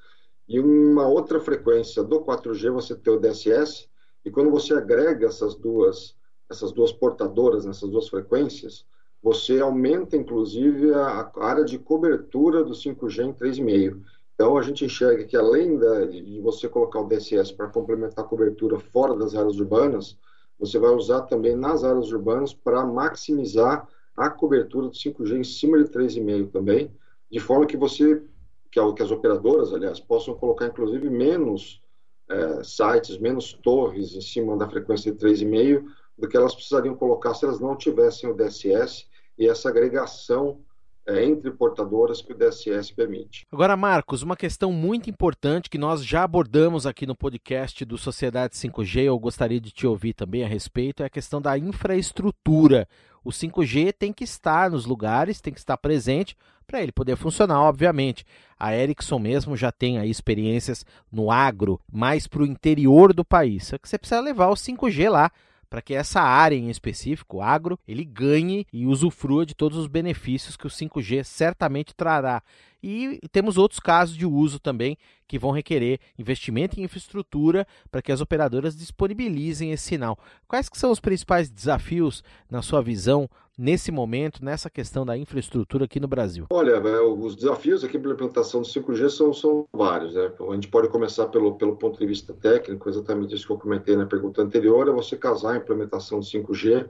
e 0.48 0.58
uma 0.58 1.06
outra 1.06 1.40
frequência 1.40 2.02
do 2.02 2.20
4G 2.20 2.70
você 2.70 2.94
tem 2.94 3.12
o 3.12 3.20
DSS, 3.20 3.86
e 4.24 4.30
quando 4.30 4.50
você 4.50 4.74
agrega 4.74 5.26
essas 5.26 5.54
duas, 5.54 6.14
essas 6.50 6.72
duas 6.72 6.92
portadoras 6.92 7.64
nessas 7.64 7.88
duas 7.88 8.08
frequências, 8.08 8.84
você 9.22 9.60
aumenta 9.60 10.16
inclusive 10.16 10.94
a, 10.94 11.30
área 11.36 11.64
de 11.64 11.78
cobertura 11.78 12.62
do 12.62 12.72
5G 12.72 13.24
em 13.24 13.32
3,5. 13.32 14.00
Então 14.34 14.56
a 14.56 14.62
gente 14.62 14.84
enxerga 14.84 15.24
que 15.24 15.36
além 15.36 15.76
da, 15.78 16.04
de 16.06 16.40
você 16.40 16.68
colocar 16.68 17.00
o 17.00 17.08
DSS 17.08 17.52
para 17.52 17.68
complementar 17.68 18.24
a 18.24 18.28
cobertura 18.28 18.78
fora 18.78 19.16
das 19.16 19.34
áreas 19.34 19.58
urbanas, 19.58 20.16
você 20.58 20.78
vai 20.78 20.90
usar 20.90 21.22
também 21.22 21.56
nas 21.56 21.84
áreas 21.84 22.12
urbanas 22.12 22.54
para 22.54 22.84
maximizar 22.84 23.88
a 24.16 24.28
cobertura 24.30 24.88
do 24.88 24.92
5G 24.92 25.38
em 25.38 25.44
cima 25.44 25.82
de 25.82 25.90
3,5 25.90 26.50
também, 26.50 26.90
de 27.30 27.38
forma 27.38 27.66
que 27.66 27.76
você 27.76 28.22
que 28.70 29.02
as 29.02 29.10
operadoras, 29.10 29.72
aliás, 29.72 29.98
possam 29.98 30.34
colocar 30.34 30.66
inclusive 30.66 31.08
menos 31.08 31.80
é, 32.28 32.62
sites, 32.62 33.18
menos 33.18 33.52
torres 33.52 34.14
em 34.14 34.20
cima 34.20 34.56
da 34.56 34.68
frequência 34.68 35.12
de 35.12 35.18
3,5 35.18 35.84
do 36.18 36.28
que 36.28 36.36
elas 36.36 36.54
precisariam 36.54 36.96
colocar 36.96 37.34
se 37.34 37.44
elas 37.44 37.60
não 37.60 37.76
tivessem 37.76 38.28
o 38.28 38.34
DSS 38.34 39.06
e 39.38 39.48
essa 39.48 39.68
agregação 39.68 40.60
é, 41.06 41.24
entre 41.24 41.50
portadoras 41.50 42.20
que 42.20 42.32
o 42.32 42.36
DSS 42.36 42.92
permite. 42.92 43.46
Agora, 43.50 43.76
Marcos, 43.76 44.22
uma 44.22 44.36
questão 44.36 44.70
muito 44.70 45.08
importante 45.08 45.70
que 45.70 45.78
nós 45.78 46.04
já 46.04 46.22
abordamos 46.24 46.86
aqui 46.86 47.06
no 47.06 47.16
podcast 47.16 47.82
do 47.84 47.96
Sociedade 47.96 48.54
5G, 48.56 49.04
eu 49.04 49.18
gostaria 49.18 49.58
de 49.58 49.70
te 49.70 49.86
ouvir 49.86 50.12
também 50.12 50.44
a 50.44 50.48
respeito, 50.48 51.02
é 51.02 51.06
a 51.06 51.10
questão 51.10 51.40
da 51.40 51.56
infraestrutura. 51.56 52.86
O 53.24 53.30
5G 53.30 53.94
tem 53.98 54.12
que 54.12 54.24
estar 54.24 54.70
nos 54.70 54.84
lugares, 54.84 55.40
tem 55.40 55.52
que 55.52 55.58
estar 55.58 55.78
presente 55.78 56.36
para 56.68 56.82
ele 56.82 56.92
poder 56.92 57.16
funcionar, 57.16 57.62
obviamente. 57.62 58.26
A 58.58 58.76
Ericsson 58.76 59.18
mesmo 59.18 59.56
já 59.56 59.72
tem 59.72 59.98
aí 59.98 60.10
experiências 60.10 60.84
no 61.10 61.30
agro, 61.30 61.80
mais 61.90 62.26
para 62.26 62.42
o 62.42 62.46
interior 62.46 63.14
do 63.14 63.24
país. 63.24 63.68
Só 63.68 63.78
que 63.78 63.88
você 63.88 63.96
precisa 63.96 64.20
levar 64.20 64.48
o 64.48 64.54
5G 64.54 65.10
lá 65.10 65.32
para 65.70 65.82
que 65.82 65.94
essa 65.94 66.20
área 66.20 66.56
em 66.56 66.70
específico, 66.70 67.38
o 67.38 67.42
agro, 67.42 67.78
ele 67.88 68.04
ganhe 68.04 68.66
e 68.72 68.86
usufrua 68.86 69.46
de 69.46 69.54
todos 69.54 69.78
os 69.78 69.86
benefícios 69.86 70.56
que 70.56 70.66
o 70.66 70.70
5G 70.70 71.24
certamente 71.24 71.94
trará. 71.94 72.42
E 72.90 73.20
temos 73.30 73.58
outros 73.58 73.78
casos 73.78 74.16
de 74.16 74.24
uso 74.24 74.58
também 74.58 74.96
que 75.26 75.38
vão 75.38 75.50
requerer 75.50 76.00
investimento 76.18 76.80
em 76.80 76.84
infraestrutura 76.84 77.66
para 77.90 78.00
que 78.00 78.10
as 78.10 78.22
operadoras 78.22 78.74
disponibilizem 78.74 79.72
esse 79.72 79.84
sinal. 79.84 80.18
Quais 80.48 80.70
que 80.70 80.78
são 80.78 80.90
os 80.90 80.98
principais 80.98 81.50
desafios, 81.50 82.24
na 82.50 82.62
sua 82.62 82.80
visão, 82.80 83.28
nesse 83.58 83.92
momento, 83.92 84.42
nessa 84.42 84.70
questão 84.70 85.04
da 85.04 85.18
infraestrutura 85.18 85.84
aqui 85.84 86.00
no 86.00 86.08
Brasil? 86.08 86.46
Olha, 86.48 86.76
é, 86.76 87.00
os 87.00 87.36
desafios 87.36 87.84
aqui 87.84 87.98
para 87.98 88.10
a 88.10 88.14
implantação 88.14 88.62
do 88.62 88.66
5G 88.66 89.10
são, 89.10 89.34
são 89.34 89.68
vários. 89.70 90.14
Né? 90.14 90.32
A 90.48 90.54
gente 90.54 90.68
pode 90.68 90.88
começar 90.88 91.26
pelo, 91.26 91.56
pelo 91.56 91.76
ponto 91.76 91.98
de 91.98 92.06
vista 92.06 92.32
técnico, 92.32 92.88
exatamente 92.88 93.34
isso 93.34 93.46
que 93.46 93.52
eu 93.52 93.58
comentei 93.58 93.96
na 93.96 94.06
pergunta 94.06 94.40
anterior, 94.40 94.88
é 94.88 94.92
você 94.92 95.14
casar 95.14 95.52
a 95.52 95.56
implementação 95.58 96.20
do 96.20 96.24
5G 96.24 96.88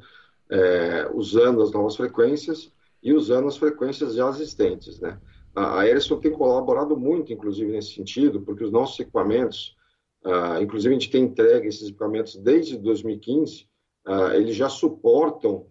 é, 0.49 1.11
usando 1.13 1.61
as 1.61 1.73
novas 1.73 1.97
frequências 1.97 2.71
e 3.03 3.13
usando 3.13 3.49
as 3.49 3.57
frequências 3.57 4.15
já 4.15 4.29
existentes, 4.29 5.01
né? 5.01 5.19
A, 5.55 5.87
Ericsson 5.87 6.19
tem 6.19 6.33
colaborado 6.33 6.97
muito, 6.97 7.33
inclusive, 7.33 7.71
nesse 7.71 7.95
sentido, 7.95 8.41
porque 8.43 8.65
os 8.65 8.71
nossos 8.71 8.99
equipamentos, 9.01 9.77
uh, 10.25 10.63
inclusive 10.63 10.95
a 10.95 10.99
gente 10.99 11.11
tem 11.11 11.25
entregue 11.25 11.69
esses 11.69 11.89
equipamentos 11.89 12.37
desde 12.37 12.79
2015, 12.79 13.67
uh, 14.07 14.35
eles 14.35 14.55
já 14.55 14.69
suportam, 14.69 15.67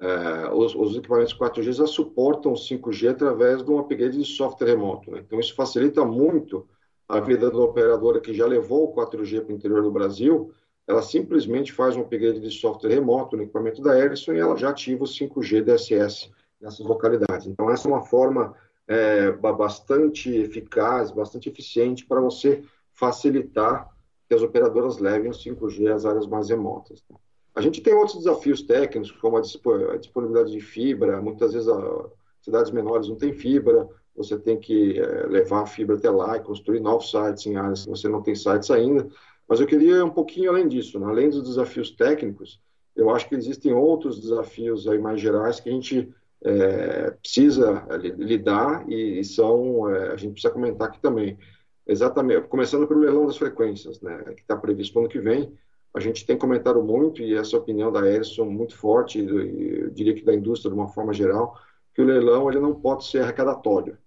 uh, 0.00 0.54
os, 0.54 0.74
os, 0.74 0.96
equipamentos 0.96 1.34
4G 1.34 1.72
já 1.72 1.86
suportam 1.86 2.52
5G 2.54 3.10
através 3.10 3.64
de 3.64 3.70
um 3.70 3.78
upgrade 3.78 4.18
de 4.18 4.24
software 4.24 4.68
remoto. 4.68 5.10
Né? 5.10 5.22
Então, 5.26 5.40
isso 5.40 5.54
facilita 5.54 6.04
muito 6.04 6.68
a 7.08 7.20
vida 7.20 7.50
da 7.50 7.58
operadora 7.58 8.20
que 8.20 8.32
já 8.32 8.46
levou 8.46 8.84
o 8.84 8.94
4G 8.94 9.42
para 9.42 9.52
o 9.52 9.56
interior 9.56 9.82
do 9.82 9.90
Brasil, 9.90 10.52
ela 10.86 11.02
simplesmente 11.02 11.72
faz 11.72 11.96
um 11.96 12.00
upgrade 12.00 12.40
de 12.40 12.50
software 12.50 12.90
remoto 12.90 13.36
no 13.36 13.42
equipamento 13.42 13.82
da 13.82 13.98
Ericsson 13.98 14.32
e 14.32 14.38
ela 14.38 14.56
já 14.56 14.70
ativa 14.70 15.04
o 15.04 15.06
5G 15.06 15.62
DSS 15.62 16.30
nessas 16.60 16.84
localidades. 16.86 17.46
Então, 17.46 17.70
essa 17.70 17.88
é 17.88 17.90
uma 17.90 18.02
forma 18.02 18.54
é, 18.92 19.32
bastante 19.32 20.30
eficaz, 20.30 21.10
bastante 21.10 21.48
eficiente 21.48 22.04
para 22.04 22.20
você 22.20 22.62
facilitar 22.92 23.88
que 24.28 24.34
as 24.34 24.42
operadoras 24.42 24.98
levem 24.98 25.30
o 25.30 25.34
5G 25.34 25.92
às 25.92 26.04
áreas 26.04 26.26
mais 26.26 26.50
remotas. 26.50 27.02
Né? 27.10 27.16
A 27.54 27.60
gente 27.60 27.80
tem 27.80 27.94
outros 27.94 28.18
desafios 28.18 28.62
técnicos, 28.62 29.10
como 29.10 29.36
a 29.36 29.40
disponibilidade 29.40 30.52
de 30.52 30.60
fibra. 30.60 31.20
Muitas 31.20 31.52
vezes, 31.52 31.68
as 31.68 32.10
cidades 32.40 32.70
menores 32.70 33.08
não 33.08 33.16
têm 33.16 33.32
fibra, 33.32 33.88
você 34.14 34.38
tem 34.38 34.58
que 34.58 34.98
é, 34.98 35.26
levar 35.26 35.62
a 35.62 35.66
fibra 35.66 35.96
até 35.96 36.10
lá 36.10 36.36
e 36.36 36.40
construir 36.40 36.80
novos 36.80 37.10
sites 37.10 37.46
em 37.46 37.56
áreas 37.56 37.84
que 37.84 37.90
você 37.90 38.08
não 38.08 38.22
tem 38.22 38.34
sites 38.34 38.70
ainda. 38.70 39.08
Mas 39.48 39.60
eu 39.60 39.66
queria 39.66 40.04
um 40.04 40.10
pouquinho 40.10 40.50
além 40.50 40.68
disso, 40.68 40.98
né? 40.98 41.06
além 41.06 41.30
dos 41.30 41.42
desafios 41.42 41.90
técnicos, 41.90 42.60
eu 42.94 43.10
acho 43.10 43.28
que 43.28 43.34
existem 43.34 43.72
outros 43.72 44.20
desafios 44.20 44.86
aí 44.86 44.98
mais 44.98 45.20
gerais 45.20 45.60
que 45.60 45.68
a 45.68 45.72
gente 45.72 46.14
é, 46.44 47.10
precisa 47.12 47.86
lidar 48.16 48.88
e, 48.88 49.20
e 49.20 49.24
são, 49.24 49.88
é, 49.88 50.12
a 50.12 50.16
gente 50.16 50.32
precisa 50.32 50.52
comentar 50.52 50.88
aqui 50.88 51.00
também. 51.00 51.38
Exatamente, 51.86 52.46
começando 52.48 52.86
pelo 52.86 53.00
leilão 53.00 53.26
das 53.26 53.36
frequências, 53.36 54.00
né, 54.00 54.22
que 54.36 54.42
está 54.42 54.56
previsto 54.56 54.92
para 54.92 55.00
o 55.00 55.02
ano 55.04 55.12
que 55.12 55.18
vem, 55.18 55.52
a 55.94 56.00
gente 56.00 56.24
tem 56.24 56.38
comentado 56.38 56.82
muito, 56.82 57.20
e 57.20 57.34
essa 57.34 57.56
opinião 57.56 57.92
da 57.92 58.08
Edson 58.08 58.44
muito 58.44 58.76
forte, 58.76 59.18
eu 59.18 59.90
diria 59.90 60.14
que 60.14 60.24
da 60.24 60.34
indústria 60.34 60.72
de 60.72 60.78
uma 60.78 60.88
forma 60.88 61.12
geral, 61.12 61.56
que 61.94 62.00
o 62.00 62.04
leilão 62.04 62.48
ele 62.48 62.60
não 62.60 62.74
pode 62.74 63.04
ser 63.04 63.22
arrecadatório, 63.22 63.98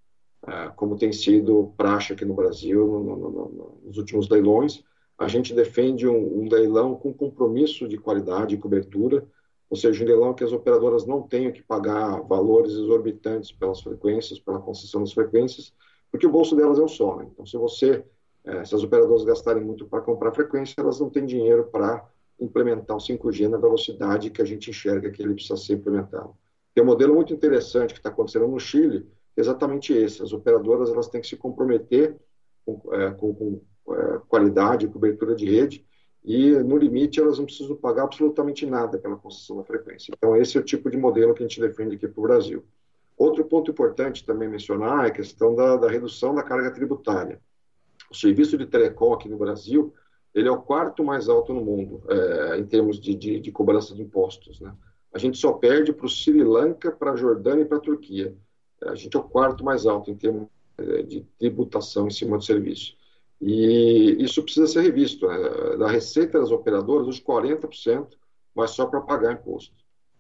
é, 0.47 0.69
como 0.75 0.97
tem 0.97 1.11
sido 1.11 1.73
praxe 1.77 2.13
aqui 2.13 2.25
no 2.25 2.33
Brasil 2.33 2.85
no, 2.85 3.03
no, 3.03 3.29
no, 3.29 3.81
nos 3.83 3.97
últimos 3.97 4.29
leilões. 4.29 4.83
A 5.17 5.27
gente 5.27 5.53
defende 5.53 6.07
um, 6.07 6.41
um 6.41 6.49
leilão 6.49 6.95
com 6.95 7.13
compromisso 7.13 7.87
de 7.87 7.97
qualidade 7.97 8.55
e 8.55 8.57
cobertura, 8.57 9.25
ou 9.69 9.77
seja, 9.77 10.03
um 10.03 10.07
leilão 10.07 10.33
que 10.33 10.43
as 10.43 10.51
operadoras 10.51 11.05
não 11.05 11.21
tenham 11.21 11.51
que 11.51 11.63
pagar 11.63 12.21
valores 12.21 12.73
exorbitantes 12.73 13.51
pelas 13.51 13.81
frequências, 13.81 14.39
pela 14.39 14.59
concessão 14.59 15.01
das 15.01 15.13
frequências, 15.13 15.73
porque 16.11 16.27
o 16.27 16.31
bolso 16.31 16.55
delas 16.55 16.79
é 16.79 16.83
um 16.83 16.87
só. 16.87 17.17
Né? 17.17 17.27
Então, 17.31 17.45
se 17.45 17.57
você, 17.57 18.03
é, 18.43 18.63
se 18.63 18.75
as 18.75 18.83
operadoras 18.83 19.23
gastarem 19.23 19.63
muito 19.63 19.85
para 19.85 20.01
comprar 20.01 20.31
frequência, 20.31 20.75
elas 20.77 20.99
não 20.99 21.09
têm 21.09 21.25
dinheiro 21.25 21.65
para 21.65 22.07
implementar 22.39 22.95
o 22.95 22.99
5G 22.99 23.47
na 23.47 23.57
velocidade 23.57 24.29
que 24.29 24.41
a 24.41 24.45
gente 24.45 24.69
enxerga 24.69 25.09
que 25.09 25.21
ele 25.21 25.33
precisa 25.33 25.57
ser 25.57 25.73
implementado. 25.73 26.35
Tem 26.73 26.83
um 26.83 26.87
modelo 26.87 27.15
muito 27.15 27.33
interessante 27.33 27.93
que 27.93 27.99
está 27.99 28.09
acontecendo 28.09 28.47
no 28.47 28.59
Chile, 28.59 29.07
exatamente 29.35 29.93
esse. 29.93 30.21
As 30.21 30.33
operadoras 30.33 30.89
elas 30.89 31.07
têm 31.07 31.21
que 31.21 31.27
se 31.27 31.37
comprometer 31.37 32.17
com, 32.65 32.93
é, 32.93 33.11
com, 33.11 33.33
com 33.33 33.61
é, 33.93 34.19
qualidade, 34.27 34.87
cobertura 34.87 35.35
de 35.35 35.45
rede, 35.45 35.85
e, 36.25 36.51
no 36.51 36.75
limite, 36.75 37.19
elas 37.19 37.37
não 37.37 37.45
precisam 37.45 37.75
pagar 37.75 38.03
absolutamente 38.03 38.65
nada 38.65 38.97
pela 38.97 39.15
concessão 39.15 39.57
da 39.57 39.63
frequência. 39.63 40.11
Então, 40.17 40.35
esse 40.35 40.57
é 40.57 40.59
o 40.59 40.63
tipo 40.63 40.89
de 40.89 40.97
modelo 40.97 41.35
que 41.35 41.43
a 41.43 41.47
gente 41.47 41.61
defende 41.61 41.95
aqui 41.95 42.07
para 42.07 42.19
o 42.19 42.23
Brasil. 42.23 42.65
Outro 43.15 43.45
ponto 43.45 43.69
importante 43.69 44.25
também 44.25 44.49
mencionar 44.49 45.05
é 45.05 45.09
a 45.09 45.11
questão 45.11 45.55
da, 45.55 45.77
da, 45.77 45.87
redução 45.87 46.33
da 46.33 46.41
carga 46.41 46.71
tributária. 46.71 47.39
O 48.09 48.15
serviço 48.15 48.57
de 48.57 48.65
telecom 48.65 49.13
aqui 49.13 49.29
no 49.29 49.37
Brasil, 49.37 49.93
ele 50.33 50.47
é 50.47 50.51
o 50.51 50.61
quarto 50.61 51.03
mais 51.03 51.29
alto 51.29 51.53
no 51.53 51.63
mundo, 51.63 52.01
é, 52.09 52.57
em 52.57 52.65
termos 52.65 52.99
de, 52.99 53.13
de, 53.13 53.39
de, 53.39 53.51
cobrança 53.51 53.93
de 53.93 54.01
impostos. 54.01 54.59
Né? 54.59 54.73
A 55.13 55.19
gente 55.19 55.37
só 55.37 55.53
perde 55.53 55.93
para 55.93 56.07
o 56.07 56.09
Sri 56.09 56.43
Lanka, 56.43 56.91
para 56.91 57.11
a 57.11 57.15
Jordânia 57.15 57.61
e 57.61 57.65
para 57.65 57.77
a 57.77 57.81
Turquia. 57.81 58.35
A 58.81 58.95
gente 58.95 59.15
é 59.15 59.19
o 59.19 59.23
quarto 59.23 59.63
mais 59.63 59.85
alto 59.85 60.09
em 60.09 60.15
termos 60.15 60.47
é, 60.79 61.03
de 61.03 61.21
tributação 61.39 62.07
em 62.07 62.11
cima 62.11 62.35
do 62.35 62.43
serviço. 62.43 62.97
E 63.41 64.17
isso 64.19 64.41
precisa 64.43 64.67
ser 64.67 64.81
revisto. 64.81 65.27
Da 65.77 65.87
receita 65.87 66.39
das 66.39 66.51
operadoras, 66.51 67.07
os 67.07 67.21
40% 67.21 68.07
vai 68.53 68.67
só 68.67 68.85
para 68.85 69.01
pagar 69.01 69.33
imposto. 69.33 69.73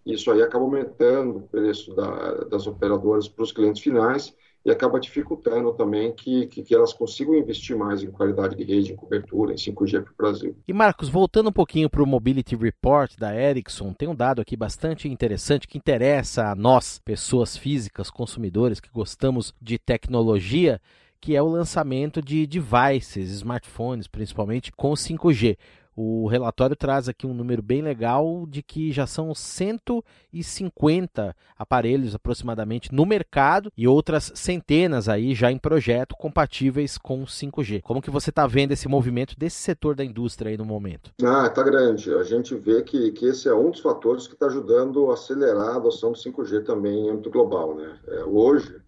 Isso 0.05 0.29
aí 0.31 0.41
acaba 0.41 0.63
aumentando 0.63 1.37
o 1.37 1.47
preço 1.47 1.95
da, 1.95 2.43
das 2.45 2.67
operadoras 2.67 3.27
para 3.27 3.43
os 3.43 3.51
clientes 3.51 3.81
finais 3.81 4.35
e 4.63 4.71
acaba 4.71 4.99
dificultando 4.99 5.73
também 5.73 6.11
que, 6.11 6.47
que, 6.47 6.63
que, 6.63 6.73
elas 6.73 6.91
consigam 6.91 7.35
investir 7.35 7.77
mais 7.77 8.01
em 8.01 8.09
qualidade 8.09 8.55
de 8.55 8.63
rede, 8.63 8.93
em 8.93 8.95
cobertura, 8.95 9.53
em 9.53 9.55
5G 9.55 10.03
para 10.03 10.11
o 10.11 10.15
Brasil. 10.17 10.57
E 10.67 10.73
Marcos, 10.73 11.07
voltando 11.07 11.49
um 11.49 11.53
pouquinho 11.53 11.87
para 11.87 12.01
o 12.01 12.07
Mobility 12.07 12.55
Report 12.55 13.15
da 13.15 13.35
Ericsson, 13.35 13.93
tem 13.93 14.07
um 14.07 14.15
dado 14.15 14.41
aqui 14.41 14.57
bastante 14.57 15.07
interessante 15.07 15.67
que 15.67 15.77
interessa 15.77 16.47
a 16.47 16.55
nós, 16.55 16.99
pessoas 16.99 17.55
físicas, 17.55 18.09
consumidores 18.09 18.79
que 18.79 18.89
gostamos 18.89 19.53
de 19.61 19.77
tecnologia 19.77 20.81
que 21.25 21.35
é 21.35 21.41
o 21.41 21.47
lançamento 21.47 22.21
de 22.21 22.45
devices, 22.45 23.31
smartphones 23.31 24.07
principalmente, 24.07 24.71
com 24.71 24.91
5G. 24.91 25.57
O 25.95 26.27
relatório 26.27 26.75
traz 26.75 27.09
aqui 27.09 27.25
um 27.25 27.33
número 27.33 27.63
bem 27.63 27.81
legal 27.81 28.45
de 28.47 28.61
que 28.61 28.91
já 28.91 29.07
são 29.07 29.33
150 29.33 31.35
aparelhos 31.57 32.13
aproximadamente 32.13 32.93
no 32.93 33.07
mercado 33.07 33.71
e 33.75 33.87
outras 33.87 34.31
centenas 34.35 35.09
aí 35.09 35.33
já 35.33 35.51
em 35.51 35.57
projeto 35.57 36.15
compatíveis 36.15 36.95
com 36.95 37.23
5G. 37.23 37.81
Como 37.81 38.03
que 38.03 38.11
você 38.11 38.29
está 38.29 38.45
vendo 38.45 38.73
esse 38.73 38.87
movimento 38.87 39.35
desse 39.35 39.57
setor 39.57 39.95
da 39.95 40.05
indústria 40.05 40.51
aí 40.51 40.57
no 40.57 40.65
momento? 40.65 41.09
Ah, 41.23 41.47
está 41.47 41.63
grande. 41.63 42.13
A 42.13 42.21
gente 42.21 42.53
vê 42.53 42.83
que, 42.83 43.13
que 43.13 43.25
esse 43.25 43.49
é 43.49 43.55
um 43.55 43.71
dos 43.71 43.79
fatores 43.79 44.27
que 44.27 44.35
está 44.35 44.45
ajudando 44.45 45.09
a 45.09 45.15
acelerar 45.15 45.69
a 45.69 45.77
adoção 45.77 46.11
do 46.11 46.19
5G 46.19 46.63
também 46.63 47.07
em 47.07 47.09
âmbito 47.09 47.31
global. 47.31 47.73
Né? 47.73 47.97
É, 48.09 48.23
hoje, 48.25 48.84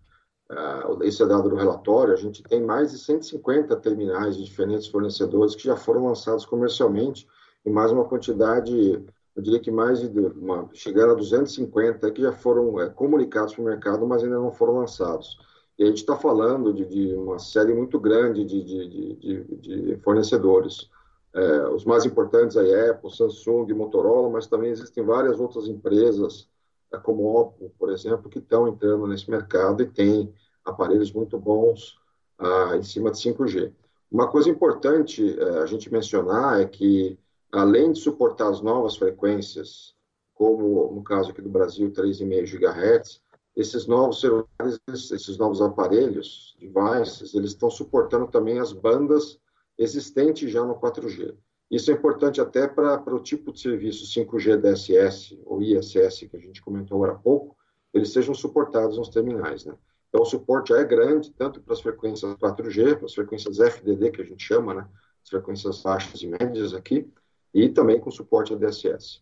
uh, 0.51 1.03
esse 1.03 1.21
é 1.21 1.25
dado 1.25 1.49
do 1.49 1.55
relatório, 1.55 2.13
a 2.13 2.17
gente 2.17 2.43
tem 2.43 2.61
mais 2.61 2.91
de 2.91 2.97
150 2.97 3.75
terminais 3.77 4.37
de 4.37 4.43
diferentes 4.43 4.87
fornecedores 4.87 5.55
que 5.55 5.63
já 5.63 5.75
foram 5.75 6.05
lançados 6.05 6.45
comercialmente 6.45 7.27
e 7.65 7.69
mais 7.69 7.91
uma 7.91 8.05
quantidade, 8.05 9.03
eu 9.35 9.41
diria 9.41 9.59
que 9.59 9.69
mais 9.69 9.99
de 9.99 10.07
uma, 10.07 10.69
chegando 10.73 11.11
a 11.11 11.15
250 11.15 12.09
que 12.11 12.21
já 12.21 12.31
foram 12.31 12.79
é, 12.79 12.89
comunicados 12.89 13.53
para 13.53 13.61
o 13.61 13.65
mercado, 13.65 14.07
mas 14.07 14.23
ainda 14.23 14.37
não 14.37 14.51
foram 14.51 14.77
lançados. 14.77 15.37
E 15.77 15.83
a 15.83 15.87
gente 15.87 15.97
está 15.97 16.15
falando 16.15 16.73
de, 16.73 16.85
de, 16.85 17.13
uma 17.13 17.37
série 17.39 17.73
muito 17.73 17.99
grande 17.99 18.45
de, 18.45 18.63
de, 18.63 19.43
de 19.57 19.97
fornecedores. 19.97 20.89
É, 21.33 21.67
os 21.67 21.83
mais 21.83 22.05
importantes 22.05 22.55
aí, 22.55 22.73
Apple, 22.89 23.13
Samsung, 23.13 23.71
Motorola, 23.73 24.29
mas 24.29 24.47
também 24.47 24.71
existem 24.71 25.03
várias 25.03 25.39
outras 25.39 25.67
empresas 25.67 26.47
como 27.03 27.37
Oppo, 27.37 27.71
por 27.77 27.91
exemplo, 27.91 28.29
que 28.29 28.39
estão 28.39 28.67
entrando 28.67 29.07
nesse 29.07 29.29
mercado 29.29 29.83
e 29.83 29.87
tem 29.87 30.33
aparelhos 30.63 31.11
muito 31.11 31.37
bons 31.37 31.97
ah, 32.37 32.75
em 32.75 32.83
cima 32.83 33.11
de 33.11 33.17
5G. 33.17 33.73
Uma 34.11 34.29
coisa 34.29 34.49
importante 34.49 35.37
eh, 35.37 35.59
a 35.59 35.65
gente 35.65 35.91
mencionar 35.91 36.61
é 36.61 36.65
que, 36.65 37.19
além 37.51 37.91
de 37.91 37.99
suportar 37.99 38.49
as 38.49 38.61
novas 38.61 38.95
frequências, 38.95 39.93
como 40.33 40.93
no 40.93 41.03
caso 41.03 41.31
aqui 41.31 41.41
do 41.41 41.49
Brasil, 41.49 41.91
3,5 41.91 42.45
GHz, 42.45 43.21
esses 43.55 43.85
novos 43.85 44.21
celulares, 44.21 44.79
esses 44.87 45.37
novos 45.37 45.61
aparelhos, 45.61 46.55
devices, 46.59 47.33
eles 47.33 47.51
estão 47.51 47.69
suportando 47.69 48.27
também 48.27 48.59
as 48.59 48.71
bandas 48.71 49.39
existentes 49.77 50.51
já 50.51 50.63
no 50.63 50.75
4G. 50.75 51.35
Isso 51.69 51.91
é 51.91 51.93
importante 51.93 52.39
até 52.39 52.65
para 52.67 53.13
o 53.13 53.19
tipo 53.19 53.51
de 53.51 53.59
serviço 53.59 54.05
5G 54.05 54.57
DSS 54.57 55.39
ou 55.45 55.61
ISS, 55.61 56.27
que 56.29 56.37
a 56.37 56.39
gente 56.39 56.61
comentou 56.61 56.97
agora 56.97 57.13
há 57.13 57.21
pouco, 57.21 57.57
eles 57.93 58.11
sejam 58.11 58.33
suportados 58.33 58.97
nos 58.97 59.09
terminais. 59.09 59.65
Né? 59.65 59.75
Então, 60.07 60.21
o 60.21 60.25
suporte 60.25 60.71
é 60.73 60.83
grande, 60.83 61.31
tanto 61.31 61.61
para 61.61 61.73
as 61.73 61.81
frequências 61.81 62.33
4G, 62.35 62.95
para 62.95 63.05
as 63.05 63.13
frequências 63.13 63.59
FDD, 63.59 64.11
que 64.11 64.21
a 64.21 64.25
gente 64.25 64.43
chama, 64.43 64.73
né? 64.73 64.87
as 65.21 65.29
frequências 65.29 65.81
baixas 65.81 66.21
e 66.21 66.27
médias 66.27 66.73
aqui, 66.73 67.11
e 67.53 67.67
também 67.67 67.99
com 67.99 68.09
suporte 68.09 68.53
a 68.53 68.55
DSS. 68.55 69.21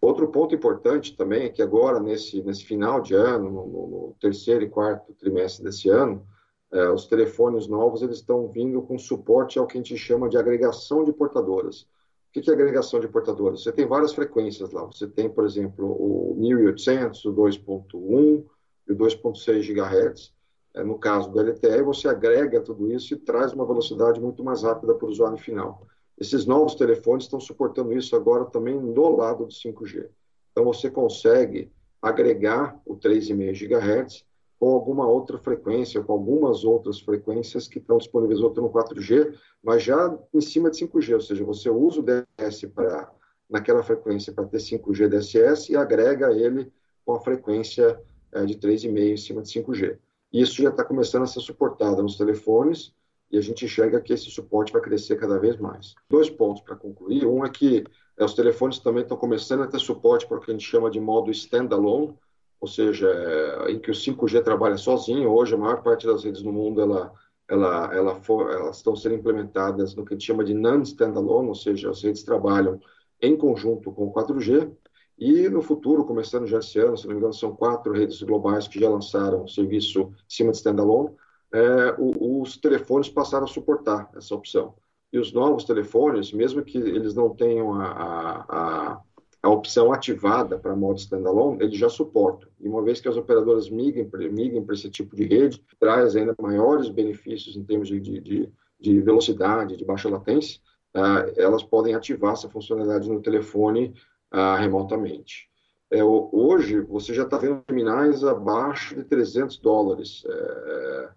Outro 0.00 0.28
ponto 0.28 0.54
importante 0.54 1.16
também 1.16 1.44
é 1.44 1.48
que 1.48 1.62
agora, 1.62 2.00
nesse, 2.00 2.42
nesse 2.42 2.64
final 2.64 3.00
de 3.00 3.14
ano, 3.14 3.50
no, 3.50 3.66
no 3.66 4.16
terceiro 4.20 4.64
e 4.64 4.68
quarto 4.68 5.14
trimestre 5.14 5.64
desse 5.64 5.88
ano, 5.88 6.26
é, 6.74 6.90
os 6.90 7.06
telefones 7.06 7.68
novos 7.68 8.02
eles 8.02 8.16
estão 8.16 8.48
vindo 8.48 8.82
com 8.82 8.98
suporte 8.98 9.60
ao 9.60 9.66
que 9.66 9.78
a 9.78 9.80
gente 9.80 9.96
chama 9.96 10.28
de 10.28 10.36
agregação 10.36 11.04
de 11.04 11.12
portadoras. 11.12 11.82
O 11.82 12.40
que 12.40 12.50
é 12.50 12.52
agregação 12.52 12.98
de 12.98 13.06
portadoras? 13.06 13.62
Você 13.62 13.70
tem 13.70 13.86
várias 13.86 14.12
frequências 14.12 14.72
lá. 14.72 14.84
Você 14.86 15.06
tem, 15.06 15.30
por 15.30 15.44
exemplo, 15.44 15.86
o 15.86 16.34
1800, 16.36 17.24
o 17.26 17.32
2.1 17.32 18.44
e 18.88 18.92
o 18.92 18.96
2.6 18.96 19.72
GHz. 19.72 20.34
É, 20.74 20.82
no 20.82 20.98
caso 20.98 21.30
do 21.30 21.40
LTE, 21.40 21.82
você 21.84 22.08
agrega 22.08 22.60
tudo 22.60 22.90
isso 22.90 23.14
e 23.14 23.18
traz 23.18 23.52
uma 23.52 23.64
velocidade 23.64 24.20
muito 24.20 24.42
mais 24.42 24.64
rápida 24.64 24.94
para 24.94 25.06
o 25.06 25.10
usuário 25.10 25.38
final. 25.38 25.86
Esses 26.18 26.44
novos 26.44 26.74
telefones 26.74 27.26
estão 27.26 27.38
suportando 27.38 27.92
isso 27.92 28.16
agora 28.16 28.46
também 28.46 28.76
do 28.92 29.08
lado 29.16 29.46
do 29.46 29.52
5G. 29.52 30.08
Então, 30.50 30.64
você 30.64 30.90
consegue 30.90 31.70
agregar 32.02 32.80
o 32.84 32.96
3,5 32.96 33.52
GHz 33.52 34.24
com 34.64 34.72
alguma 34.72 35.06
outra 35.06 35.36
frequência, 35.36 36.02
com 36.02 36.14
algumas 36.14 36.64
outras 36.64 36.98
frequências 36.98 37.68
que 37.68 37.78
estão 37.78 37.98
disponíveis 37.98 38.40
outro 38.40 38.62
no 38.62 38.70
4G, 38.70 39.34
mas 39.62 39.82
já 39.82 40.18
em 40.32 40.40
cima 40.40 40.70
de 40.70 40.78
5G, 40.78 41.12
ou 41.12 41.20
seja, 41.20 41.44
você 41.44 41.68
usa 41.68 42.00
o 42.00 42.02
DS 42.02 42.64
para 42.74 43.12
naquela 43.50 43.82
frequência 43.82 44.32
para 44.32 44.46
ter 44.46 44.56
5G 44.56 45.06
DSS 45.06 45.70
e 45.70 45.76
agrega 45.76 46.32
ele 46.32 46.72
com 47.04 47.12
a 47.12 47.20
frequência 47.20 48.00
é, 48.32 48.46
de 48.46 48.54
3,5 48.54 48.98
em 48.98 49.16
cima 49.18 49.42
de 49.42 49.50
5G. 49.50 49.98
Isso 50.32 50.62
já 50.62 50.70
está 50.70 50.82
começando 50.82 51.24
a 51.24 51.26
ser 51.26 51.40
suportado 51.40 52.02
nos 52.02 52.16
telefones 52.16 52.94
e 53.30 53.36
a 53.36 53.42
gente 53.42 53.66
enxerga 53.66 54.00
que 54.00 54.14
esse 54.14 54.30
suporte 54.30 54.72
vai 54.72 54.80
crescer 54.80 55.16
cada 55.16 55.38
vez 55.38 55.58
mais. 55.58 55.94
Dois 56.08 56.30
pontos 56.30 56.62
para 56.62 56.74
concluir. 56.74 57.26
Um 57.26 57.44
é 57.44 57.50
que 57.50 57.84
é, 58.16 58.24
os 58.24 58.32
telefones 58.32 58.78
também 58.78 59.02
estão 59.02 59.18
começando 59.18 59.62
a 59.62 59.66
ter 59.66 59.78
suporte 59.78 60.26
para 60.26 60.38
o 60.38 60.40
que 60.40 60.50
a 60.50 60.54
gente 60.54 60.66
chama 60.66 60.90
de 60.90 60.98
modo 60.98 61.30
standalone, 61.30 62.16
ou 62.64 62.68
seja, 62.68 63.06
é, 63.10 63.72
em 63.72 63.78
que 63.78 63.90
o 63.90 63.94
5G 63.94 64.42
trabalha 64.42 64.78
sozinho. 64.78 65.30
Hoje, 65.30 65.54
a 65.54 65.58
maior 65.58 65.82
parte 65.82 66.06
das 66.06 66.24
redes 66.24 66.42
no 66.42 66.50
mundo 66.50 66.80
ela, 66.80 67.12
ela, 67.46 67.94
ela 67.94 68.14
for, 68.22 68.50
elas 68.50 68.78
estão 68.78 68.96
sendo 68.96 69.16
implementadas 69.16 69.94
no 69.94 70.02
que 70.02 70.14
a 70.14 70.16
gente 70.16 70.26
chama 70.26 70.42
de 70.42 70.54
non-standalone, 70.54 71.48
ou 71.48 71.54
seja, 71.54 71.90
as 71.90 72.02
redes 72.02 72.22
trabalham 72.22 72.80
em 73.20 73.36
conjunto 73.36 73.92
com 73.92 74.06
o 74.06 74.12
4G. 74.14 74.72
E 75.18 75.46
no 75.50 75.60
futuro, 75.60 76.06
começando 76.06 76.46
já 76.46 76.58
esse 76.58 76.78
ano, 76.78 76.96
se 76.96 77.04
não 77.06 77.12
me 77.12 77.18
engano, 77.18 77.34
são 77.34 77.54
quatro 77.54 77.92
redes 77.92 78.22
globais 78.22 78.66
que 78.66 78.80
já 78.80 78.88
lançaram 78.88 79.44
o 79.44 79.48
serviço 79.48 80.00
em 80.00 80.14
cima 80.26 80.50
de 80.50 80.56
standalone, 80.56 81.10
é, 81.52 81.94
os 81.98 82.56
telefones 82.56 83.10
passaram 83.10 83.44
a 83.44 83.46
suportar 83.46 84.10
essa 84.16 84.34
opção. 84.34 84.74
E 85.12 85.18
os 85.18 85.34
novos 85.34 85.64
telefones, 85.64 86.32
mesmo 86.32 86.64
que 86.64 86.78
eles 86.78 87.14
não 87.14 87.28
tenham 87.28 87.74
a, 87.74 87.84
a, 87.84 88.94
a 88.94 89.02
opção 89.48 89.92
ativada 89.92 90.58
para 90.58 90.74
modo 90.74 90.98
standalone, 90.98 91.62
eles 91.62 91.78
já 91.78 91.88
suportam. 91.88 92.48
E 92.60 92.68
uma 92.68 92.82
vez 92.82 93.00
que 93.00 93.08
as 93.08 93.16
operadoras 93.16 93.68
migrem, 93.68 94.08
migrem 94.30 94.64
para 94.64 94.74
esse 94.74 94.90
tipo 94.90 95.14
de 95.14 95.24
rede, 95.24 95.62
traz 95.78 96.16
ainda 96.16 96.34
maiores 96.40 96.88
benefícios 96.88 97.56
em 97.56 97.64
termos 97.64 97.88
de, 97.88 98.00
de, 98.00 98.48
de 98.80 99.00
velocidade, 99.00 99.76
de 99.76 99.84
baixa 99.84 100.08
latência, 100.08 100.60
uh, 100.94 101.32
elas 101.36 101.62
podem 101.62 101.94
ativar 101.94 102.32
essa 102.32 102.48
funcionalidade 102.48 103.08
no 103.08 103.20
telefone 103.20 103.94
uh, 104.32 104.58
remotamente. 104.58 105.48
É, 105.90 106.02
hoje, 106.02 106.80
você 106.80 107.14
já 107.14 107.22
está 107.22 107.38
vendo 107.38 107.62
terminais 107.62 108.24
abaixo 108.24 108.96
de 108.96 109.04
300 109.04 109.58
dólares 109.58 110.24
é, 110.26 111.08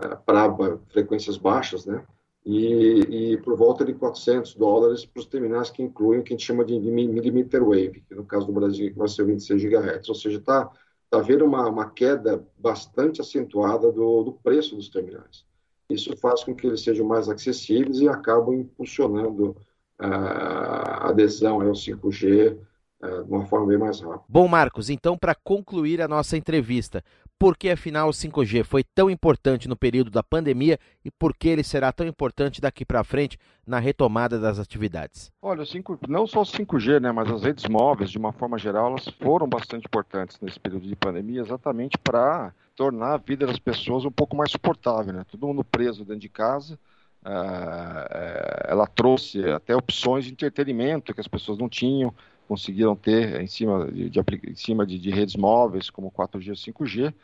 é, 0.00 0.14
para 0.16 0.76
frequências 0.88 1.38
baixas, 1.38 1.86
né? 1.86 2.04
E, 2.50 3.32
e, 3.32 3.36
por 3.36 3.54
volta 3.58 3.84
de 3.84 3.92
400 3.92 4.54
dólares 4.54 5.04
para 5.04 5.20
os 5.20 5.26
terminais 5.26 5.68
que 5.68 5.82
incluem 5.82 6.20
o 6.20 6.22
que 6.22 6.32
a 6.32 6.36
gente 6.36 6.46
chama 6.46 6.64
de 6.64 6.80
millimeter 6.80 7.62
wave, 7.62 8.02
que 8.08 8.14
no 8.14 8.24
caso 8.24 8.46
do 8.46 8.52
Brasil 8.52 8.90
vai 8.96 9.06
ser 9.06 9.26
26 9.26 9.62
GHz. 9.64 10.08
Ou 10.08 10.14
seja, 10.14 10.38
está 10.38 10.64
tá 11.10 11.18
havendo 11.18 11.44
uma, 11.44 11.68
uma 11.68 11.90
queda 11.90 12.42
bastante 12.56 13.20
acentuada 13.20 13.92
do, 13.92 14.22
do 14.22 14.32
preço 14.32 14.74
dos 14.76 14.88
terminais. 14.88 15.44
Isso 15.90 16.16
faz 16.16 16.42
com 16.42 16.54
que 16.54 16.66
eles 16.66 16.82
sejam 16.82 17.06
mais 17.06 17.28
acessíveis 17.28 18.00
e 18.00 18.08
acabam 18.08 18.54
impulsionando 18.54 19.54
a 19.98 21.10
adesão 21.10 21.60
ao 21.60 21.72
5G 21.72 22.56
é, 23.02 23.22
de 23.22 23.30
uma 23.30 23.44
forma 23.44 23.66
bem 23.66 23.78
mais 23.78 24.00
rápida. 24.00 24.24
Bom, 24.26 24.48
Marcos, 24.48 24.88
então 24.88 25.18
para 25.18 25.34
concluir 25.34 26.00
a 26.00 26.08
nossa 26.08 26.34
entrevista, 26.34 27.04
por 27.38 27.56
que 27.56 27.70
afinal 27.70 28.08
o 28.08 28.12
5G 28.12 28.64
foi 28.64 28.82
tão 28.82 29.08
importante 29.08 29.68
no 29.68 29.76
período 29.76 30.10
da 30.10 30.22
pandemia 30.22 30.78
e 31.04 31.10
por 31.10 31.36
que 31.36 31.48
ele 31.48 31.62
será 31.62 31.92
tão 31.92 32.06
importante 32.06 32.60
daqui 32.60 32.84
para 32.84 33.04
frente 33.04 33.38
na 33.66 33.78
retomada 33.78 34.38
das 34.38 34.58
atividades? 34.58 35.30
Olha, 35.40 35.64
5, 35.64 36.00
não 36.08 36.26
só 36.26 36.40
o 36.40 36.44
5G, 36.44 37.00
né, 37.00 37.12
mas 37.12 37.30
as 37.30 37.42
redes 37.42 37.66
móveis, 37.68 38.10
de 38.10 38.18
uma 38.18 38.32
forma 38.32 38.58
geral, 38.58 38.88
elas 38.88 39.06
foram 39.20 39.46
bastante 39.46 39.86
importantes 39.86 40.38
nesse 40.40 40.58
período 40.58 40.86
de 40.86 40.96
pandemia, 40.96 41.40
exatamente 41.40 41.96
para 41.98 42.52
tornar 42.74 43.14
a 43.14 43.18
vida 43.18 43.46
das 43.46 43.58
pessoas 43.58 44.04
um 44.04 44.10
pouco 44.10 44.36
mais 44.36 44.50
suportável, 44.50 45.12
né? 45.12 45.24
Todo 45.30 45.46
mundo 45.46 45.64
preso 45.64 46.04
dentro 46.04 46.20
de 46.20 46.28
casa. 46.28 46.78
Uh, 47.24 48.68
ela 48.68 48.86
trouxe 48.86 49.44
até 49.50 49.74
opções 49.74 50.24
de 50.24 50.32
entretenimento 50.32 51.12
que 51.12 51.20
as 51.20 51.26
pessoas 51.26 51.58
não 51.58 51.68
tinham, 51.68 52.14
conseguiram 52.48 52.96
ter 52.96 53.40
em 53.40 53.46
cima 53.46 53.86
de, 53.92 54.08
de 54.08 54.20
em 54.48 54.54
cima 54.54 54.86
de, 54.86 54.98
de, 54.98 55.10
redes 55.10 55.36
móveis 55.36 55.90
como 55.90 56.10
4G 56.10 56.48
e 56.48 56.72
5G. 56.72 57.14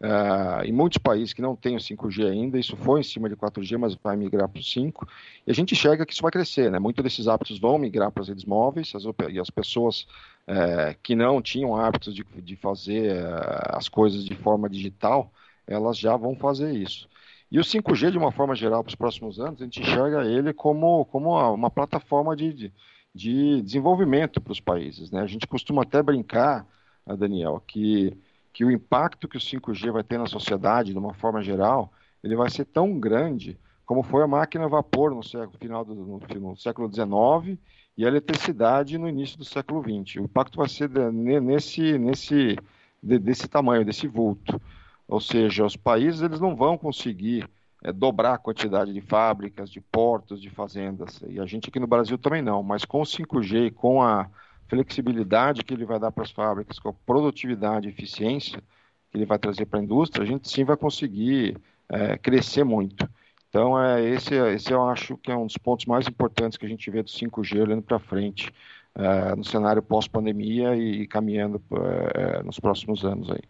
Uh, 0.00 0.64
em 0.64 0.72
muitos 0.72 0.98
países 0.98 1.32
que 1.32 1.40
não 1.40 1.56
têm 1.56 1.76
o 1.76 1.78
5G 1.78 2.30
ainda, 2.30 2.58
isso 2.58 2.76
foi 2.76 3.00
em 3.00 3.02
cima 3.02 3.28
de 3.28 3.36
4G, 3.36 3.78
mas 3.78 3.94
vai 3.94 4.16
migrar 4.16 4.48
para 4.48 4.60
o 4.60 4.62
5. 4.62 5.08
E 5.46 5.50
a 5.50 5.54
gente 5.54 5.72
enxerga 5.72 6.04
que 6.04 6.12
isso 6.12 6.20
vai 6.20 6.30
crescer, 6.30 6.70
né? 6.70 6.78
Muitos 6.78 7.02
desses 7.02 7.26
hábitos 7.26 7.58
vão 7.58 7.78
migrar 7.78 8.10
para 8.10 8.22
as 8.22 8.28
redes 8.28 8.44
móveis, 8.44 8.92
as, 8.94 9.04
e 9.30 9.40
as 9.40 9.48
pessoas 9.48 10.02
uh, 10.46 10.94
que 11.02 11.14
não 11.14 11.40
tinham 11.40 11.74
hábitos 11.74 12.14
de, 12.14 12.24
de 12.24 12.56
fazer 12.56 13.16
uh, 13.16 13.76
as 13.76 13.88
coisas 13.88 14.24
de 14.24 14.34
forma 14.34 14.68
digital, 14.68 15.32
elas 15.66 15.96
já 15.96 16.14
vão 16.16 16.36
fazer 16.36 16.72
isso. 16.72 17.08
E 17.50 17.58
o 17.58 17.62
5G, 17.62 18.10
de 18.10 18.18
uma 18.18 18.32
forma 18.32 18.54
geral, 18.54 18.82
para 18.82 18.90
os 18.90 18.96
próximos 18.96 19.38
anos, 19.38 19.62
a 19.62 19.64
gente 19.64 19.80
enxerga 19.80 20.24
ele 20.24 20.52
como, 20.52 21.04
como 21.06 21.30
uma 21.54 21.70
plataforma 21.70 22.34
de, 22.34 22.52
de 22.52 22.72
de 23.14 23.62
desenvolvimento 23.62 24.40
para 24.40 24.52
os 24.52 24.60
países. 24.60 25.10
Né? 25.10 25.20
A 25.20 25.26
gente 25.26 25.46
costuma 25.46 25.82
até 25.82 26.02
brincar, 26.02 26.66
né, 27.06 27.16
Daniel, 27.16 27.62
que, 27.66 28.16
que 28.52 28.64
o 28.64 28.70
impacto 28.70 29.28
que 29.28 29.36
o 29.36 29.40
5G 29.40 29.92
vai 29.92 30.02
ter 30.02 30.18
na 30.18 30.26
sociedade, 30.26 30.92
de 30.92 30.98
uma 30.98 31.14
forma 31.14 31.40
geral, 31.42 31.92
ele 32.22 32.34
vai 32.34 32.50
ser 32.50 32.64
tão 32.64 32.98
grande 32.98 33.58
como 33.86 34.02
foi 34.02 34.22
a 34.22 34.26
máquina 34.26 34.64
a 34.64 34.68
vapor 34.68 35.14
no, 35.14 35.22
século, 35.22 35.58
final 35.58 35.84
do, 35.84 35.94
no, 35.94 36.18
no 36.18 36.56
século 36.56 36.90
XIX 36.90 37.58
e 37.96 38.04
a 38.04 38.08
eletricidade 38.08 38.98
no 38.98 39.08
início 39.08 39.38
do 39.38 39.44
século 39.44 39.82
XX. 39.82 40.16
O 40.16 40.24
impacto 40.24 40.56
vai 40.56 40.68
ser 40.68 40.88
nesse, 40.88 41.98
nesse, 41.98 42.56
de, 43.02 43.18
desse 43.18 43.46
tamanho, 43.46 43.84
desse 43.84 44.08
vulto. 44.08 44.60
Ou 45.06 45.20
seja, 45.20 45.64
os 45.64 45.76
países 45.76 46.22
eles 46.22 46.40
não 46.40 46.56
vão 46.56 46.78
conseguir 46.78 47.48
é, 47.84 47.92
dobrar 47.92 48.34
a 48.34 48.38
quantidade 48.38 48.92
de 48.92 49.00
fábricas, 49.02 49.70
de 49.70 49.80
portos, 49.80 50.40
de 50.40 50.48
fazendas. 50.48 51.22
E 51.28 51.38
a 51.38 51.44
gente 51.44 51.68
aqui 51.68 51.78
no 51.78 51.86
Brasil 51.86 52.16
também 52.16 52.40
não, 52.40 52.62
mas 52.62 52.84
com 52.84 53.02
o 53.02 53.04
5G, 53.04 53.72
com 53.72 54.02
a 54.02 54.28
flexibilidade 54.66 55.62
que 55.62 55.74
ele 55.74 55.84
vai 55.84 56.00
dar 56.00 56.10
para 56.10 56.24
as 56.24 56.30
fábricas, 56.30 56.78
com 56.78 56.88
a 56.88 56.94
produtividade 57.06 57.86
e 57.86 57.90
eficiência 57.90 58.58
que 59.10 59.18
ele 59.18 59.26
vai 59.26 59.38
trazer 59.38 59.66
para 59.66 59.78
a 59.78 59.82
indústria, 59.82 60.24
a 60.24 60.26
gente 60.26 60.48
sim 60.48 60.64
vai 60.64 60.76
conseguir 60.76 61.58
é, 61.88 62.16
crescer 62.16 62.64
muito. 62.64 63.08
Então, 63.48 63.80
é, 63.80 64.02
esse, 64.02 64.34
esse 64.34 64.72
eu 64.72 64.88
acho 64.88 65.16
que 65.18 65.30
é 65.30 65.36
um 65.36 65.46
dos 65.46 65.56
pontos 65.58 65.86
mais 65.86 66.08
importantes 66.08 66.58
que 66.58 66.66
a 66.66 66.68
gente 66.68 66.90
vê 66.90 67.02
do 67.02 67.08
5G 67.10 67.60
olhando 67.60 67.82
para 67.82 68.00
frente 68.00 68.52
é, 68.96 69.36
no 69.36 69.44
cenário 69.44 69.82
pós-pandemia 69.82 70.74
e, 70.74 71.02
e 71.02 71.06
caminhando 71.06 71.62
é, 72.14 72.42
nos 72.42 72.58
próximos 72.58 73.04
anos 73.04 73.30
aí. 73.30 73.42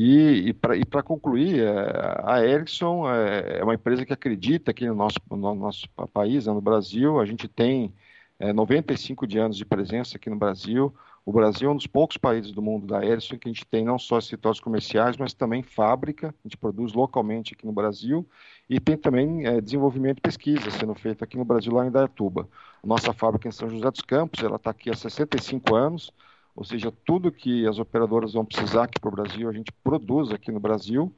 E, 0.00 0.50
e 0.50 0.54
para 0.54 1.02
concluir, 1.02 1.58
é, 1.60 2.20
a 2.22 2.40
Ericsson 2.44 3.10
é, 3.12 3.58
é 3.58 3.64
uma 3.64 3.74
empresa 3.74 4.06
que 4.06 4.12
acredita 4.12 4.70
aqui 4.70 4.86
no 4.86 4.94
nosso, 4.94 5.18
no 5.28 5.54
nosso 5.56 5.88
país, 6.12 6.46
né, 6.46 6.52
no 6.52 6.60
Brasil. 6.60 7.18
A 7.18 7.26
gente 7.26 7.48
tem 7.48 7.92
é, 8.38 8.52
95 8.52 9.26
de 9.26 9.40
anos 9.40 9.56
de 9.56 9.64
presença 9.64 10.16
aqui 10.16 10.30
no 10.30 10.36
Brasil. 10.36 10.94
O 11.26 11.32
Brasil 11.32 11.68
é 11.68 11.72
um 11.72 11.76
dos 11.76 11.88
poucos 11.88 12.16
países 12.16 12.52
do 12.52 12.62
mundo 12.62 12.86
da 12.86 13.04
Ericsson 13.04 13.38
que 13.38 13.48
a 13.48 13.52
gente 13.52 13.66
tem 13.66 13.84
não 13.84 13.98
só 13.98 14.18
escritórios 14.20 14.60
comerciais, 14.60 15.16
mas 15.16 15.34
também 15.34 15.64
fábrica. 15.64 16.28
A 16.28 16.48
gente 16.48 16.56
produz 16.56 16.92
localmente 16.92 17.54
aqui 17.54 17.66
no 17.66 17.72
Brasil 17.72 18.24
e 18.70 18.78
tem 18.78 18.96
também 18.96 19.46
é, 19.46 19.60
desenvolvimento 19.60 20.18
e 20.18 20.22
pesquisa 20.22 20.70
sendo 20.70 20.94
feito 20.94 21.24
aqui 21.24 21.36
no 21.36 21.44
Brasil, 21.44 21.74
lá 21.74 21.84
em 21.84 21.90
Dayatuba. 21.90 22.48
Nossa 22.84 23.12
fábrica 23.12 23.48
em 23.48 23.52
São 23.52 23.68
José 23.68 23.90
dos 23.90 24.02
Campos, 24.02 24.44
ela 24.44 24.56
está 24.56 24.70
aqui 24.70 24.90
há 24.90 24.94
65 24.94 25.74
anos 25.74 26.12
ou 26.58 26.64
seja, 26.64 26.92
tudo 27.06 27.30
que 27.30 27.68
as 27.68 27.78
operadoras 27.78 28.32
vão 28.32 28.44
precisar 28.44 28.82
aqui 28.82 28.98
para 28.98 29.08
o 29.08 29.12
Brasil, 29.12 29.48
a 29.48 29.52
gente 29.52 29.70
produz 29.84 30.32
aqui 30.32 30.50
no 30.50 30.58
Brasil 30.58 31.12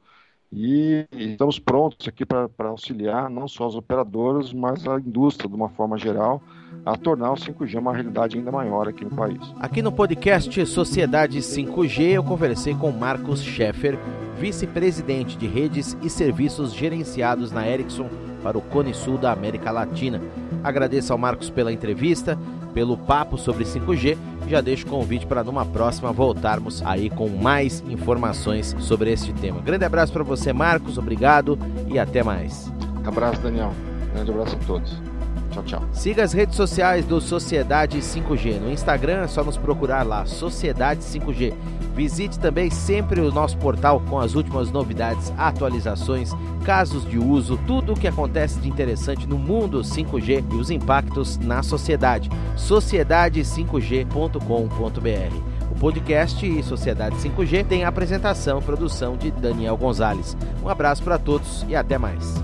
e 0.53 1.07
estamos 1.13 1.57
prontos 1.57 2.07
aqui 2.07 2.23
para 2.23 2.47
auxiliar 2.59 3.27
não 3.27 3.47
só 3.47 3.65
as 3.65 3.73
operadoras, 3.73 4.53
mas 4.53 4.87
a 4.87 4.99
indústria 4.99 5.49
de 5.49 5.55
uma 5.55 5.69
forma 5.69 5.97
geral 5.97 6.43
a 6.85 6.95
tornar 6.95 7.31
o 7.31 7.35
5G 7.35 7.79
uma 7.79 7.91
realidade 7.91 8.37
ainda 8.37 8.51
maior 8.51 8.87
aqui 8.87 9.03
no 9.03 9.09
país. 9.09 9.39
Aqui 9.59 9.81
no 9.81 9.91
podcast 9.91 10.63
Sociedade 10.67 11.39
5G 11.39 12.11
eu 12.11 12.23
conversei 12.23 12.75
com 12.75 12.91
Marcos 12.91 13.41
Scheffer, 13.41 13.97
vice-presidente 14.37 15.35
de 15.39 15.47
redes 15.47 15.97
e 16.03 16.09
serviços 16.09 16.71
gerenciados 16.71 17.51
na 17.51 17.67
Ericsson 17.67 18.07
para 18.43 18.59
o 18.59 18.61
Cone 18.61 18.93
Sul 18.93 19.17
da 19.17 19.31
América 19.31 19.71
Latina. 19.71 20.21
Agradeço 20.63 21.11
ao 21.11 21.17
Marcos 21.17 21.49
pela 21.49 21.73
entrevista 21.73 22.37
pelo 22.73 22.97
papo 22.97 23.37
sobre 23.37 23.63
5G. 23.63 24.17
Já 24.47 24.61
deixo 24.61 24.87
o 24.87 24.89
convite 24.89 25.25
para 25.25 25.43
numa 25.43 25.65
próxima 25.65 26.11
voltarmos 26.11 26.81
aí 26.83 27.09
com 27.09 27.29
mais 27.29 27.83
informações 27.87 28.75
sobre 28.79 29.11
este 29.11 29.33
tema. 29.33 29.61
Grande 29.61 29.85
abraço 29.85 30.11
para 30.11 30.23
você, 30.23 30.51
Marcos. 30.51 30.97
Obrigado 30.97 31.57
e 31.87 31.97
até 31.97 32.23
mais. 32.23 32.71
Abraço, 33.05 33.41
Daniel. 33.41 33.73
Grande 34.13 34.31
abraço 34.31 34.55
a 34.55 34.59
todos. 34.65 35.10
Tchau, 35.51 35.63
tchau. 35.63 35.83
Siga 35.91 36.23
as 36.23 36.33
redes 36.33 36.55
sociais 36.55 37.05
do 37.05 37.19
Sociedade 37.19 37.97
5G. 37.99 38.59
No 38.59 38.71
Instagram 38.71 39.23
é 39.23 39.27
só 39.27 39.43
nos 39.43 39.57
procurar 39.57 40.03
lá, 40.03 40.25
Sociedade 40.25 41.01
5G. 41.01 41.53
Visite 41.93 42.39
também 42.39 42.69
sempre 42.69 43.19
o 43.19 43.29
nosso 43.31 43.57
portal 43.57 44.01
com 44.09 44.17
as 44.17 44.33
últimas 44.33 44.71
novidades, 44.71 45.33
atualizações, 45.37 46.31
casos 46.63 47.05
de 47.05 47.19
uso, 47.19 47.59
tudo 47.67 47.91
o 47.93 47.99
que 47.99 48.07
acontece 48.07 48.59
de 48.59 48.69
interessante 48.69 49.27
no 49.27 49.37
mundo 49.37 49.81
5G 49.81 50.45
e 50.51 50.55
os 50.55 50.71
impactos 50.71 51.37
na 51.37 51.61
sociedade. 51.61 52.29
Sociedade5G.com.br 52.55 55.35
O 55.69 55.75
podcast 55.75 56.45
e 56.45 56.63
Sociedade 56.63 57.17
5G 57.17 57.65
tem 57.65 57.83
a 57.83 57.89
apresentação 57.89 58.59
e 58.59 58.63
produção 58.63 59.17
de 59.17 59.29
Daniel 59.29 59.75
Gonzalez. 59.75 60.37
Um 60.63 60.69
abraço 60.69 61.03
para 61.03 61.19
todos 61.19 61.65
e 61.67 61.75
até 61.75 61.97
mais. 61.97 62.41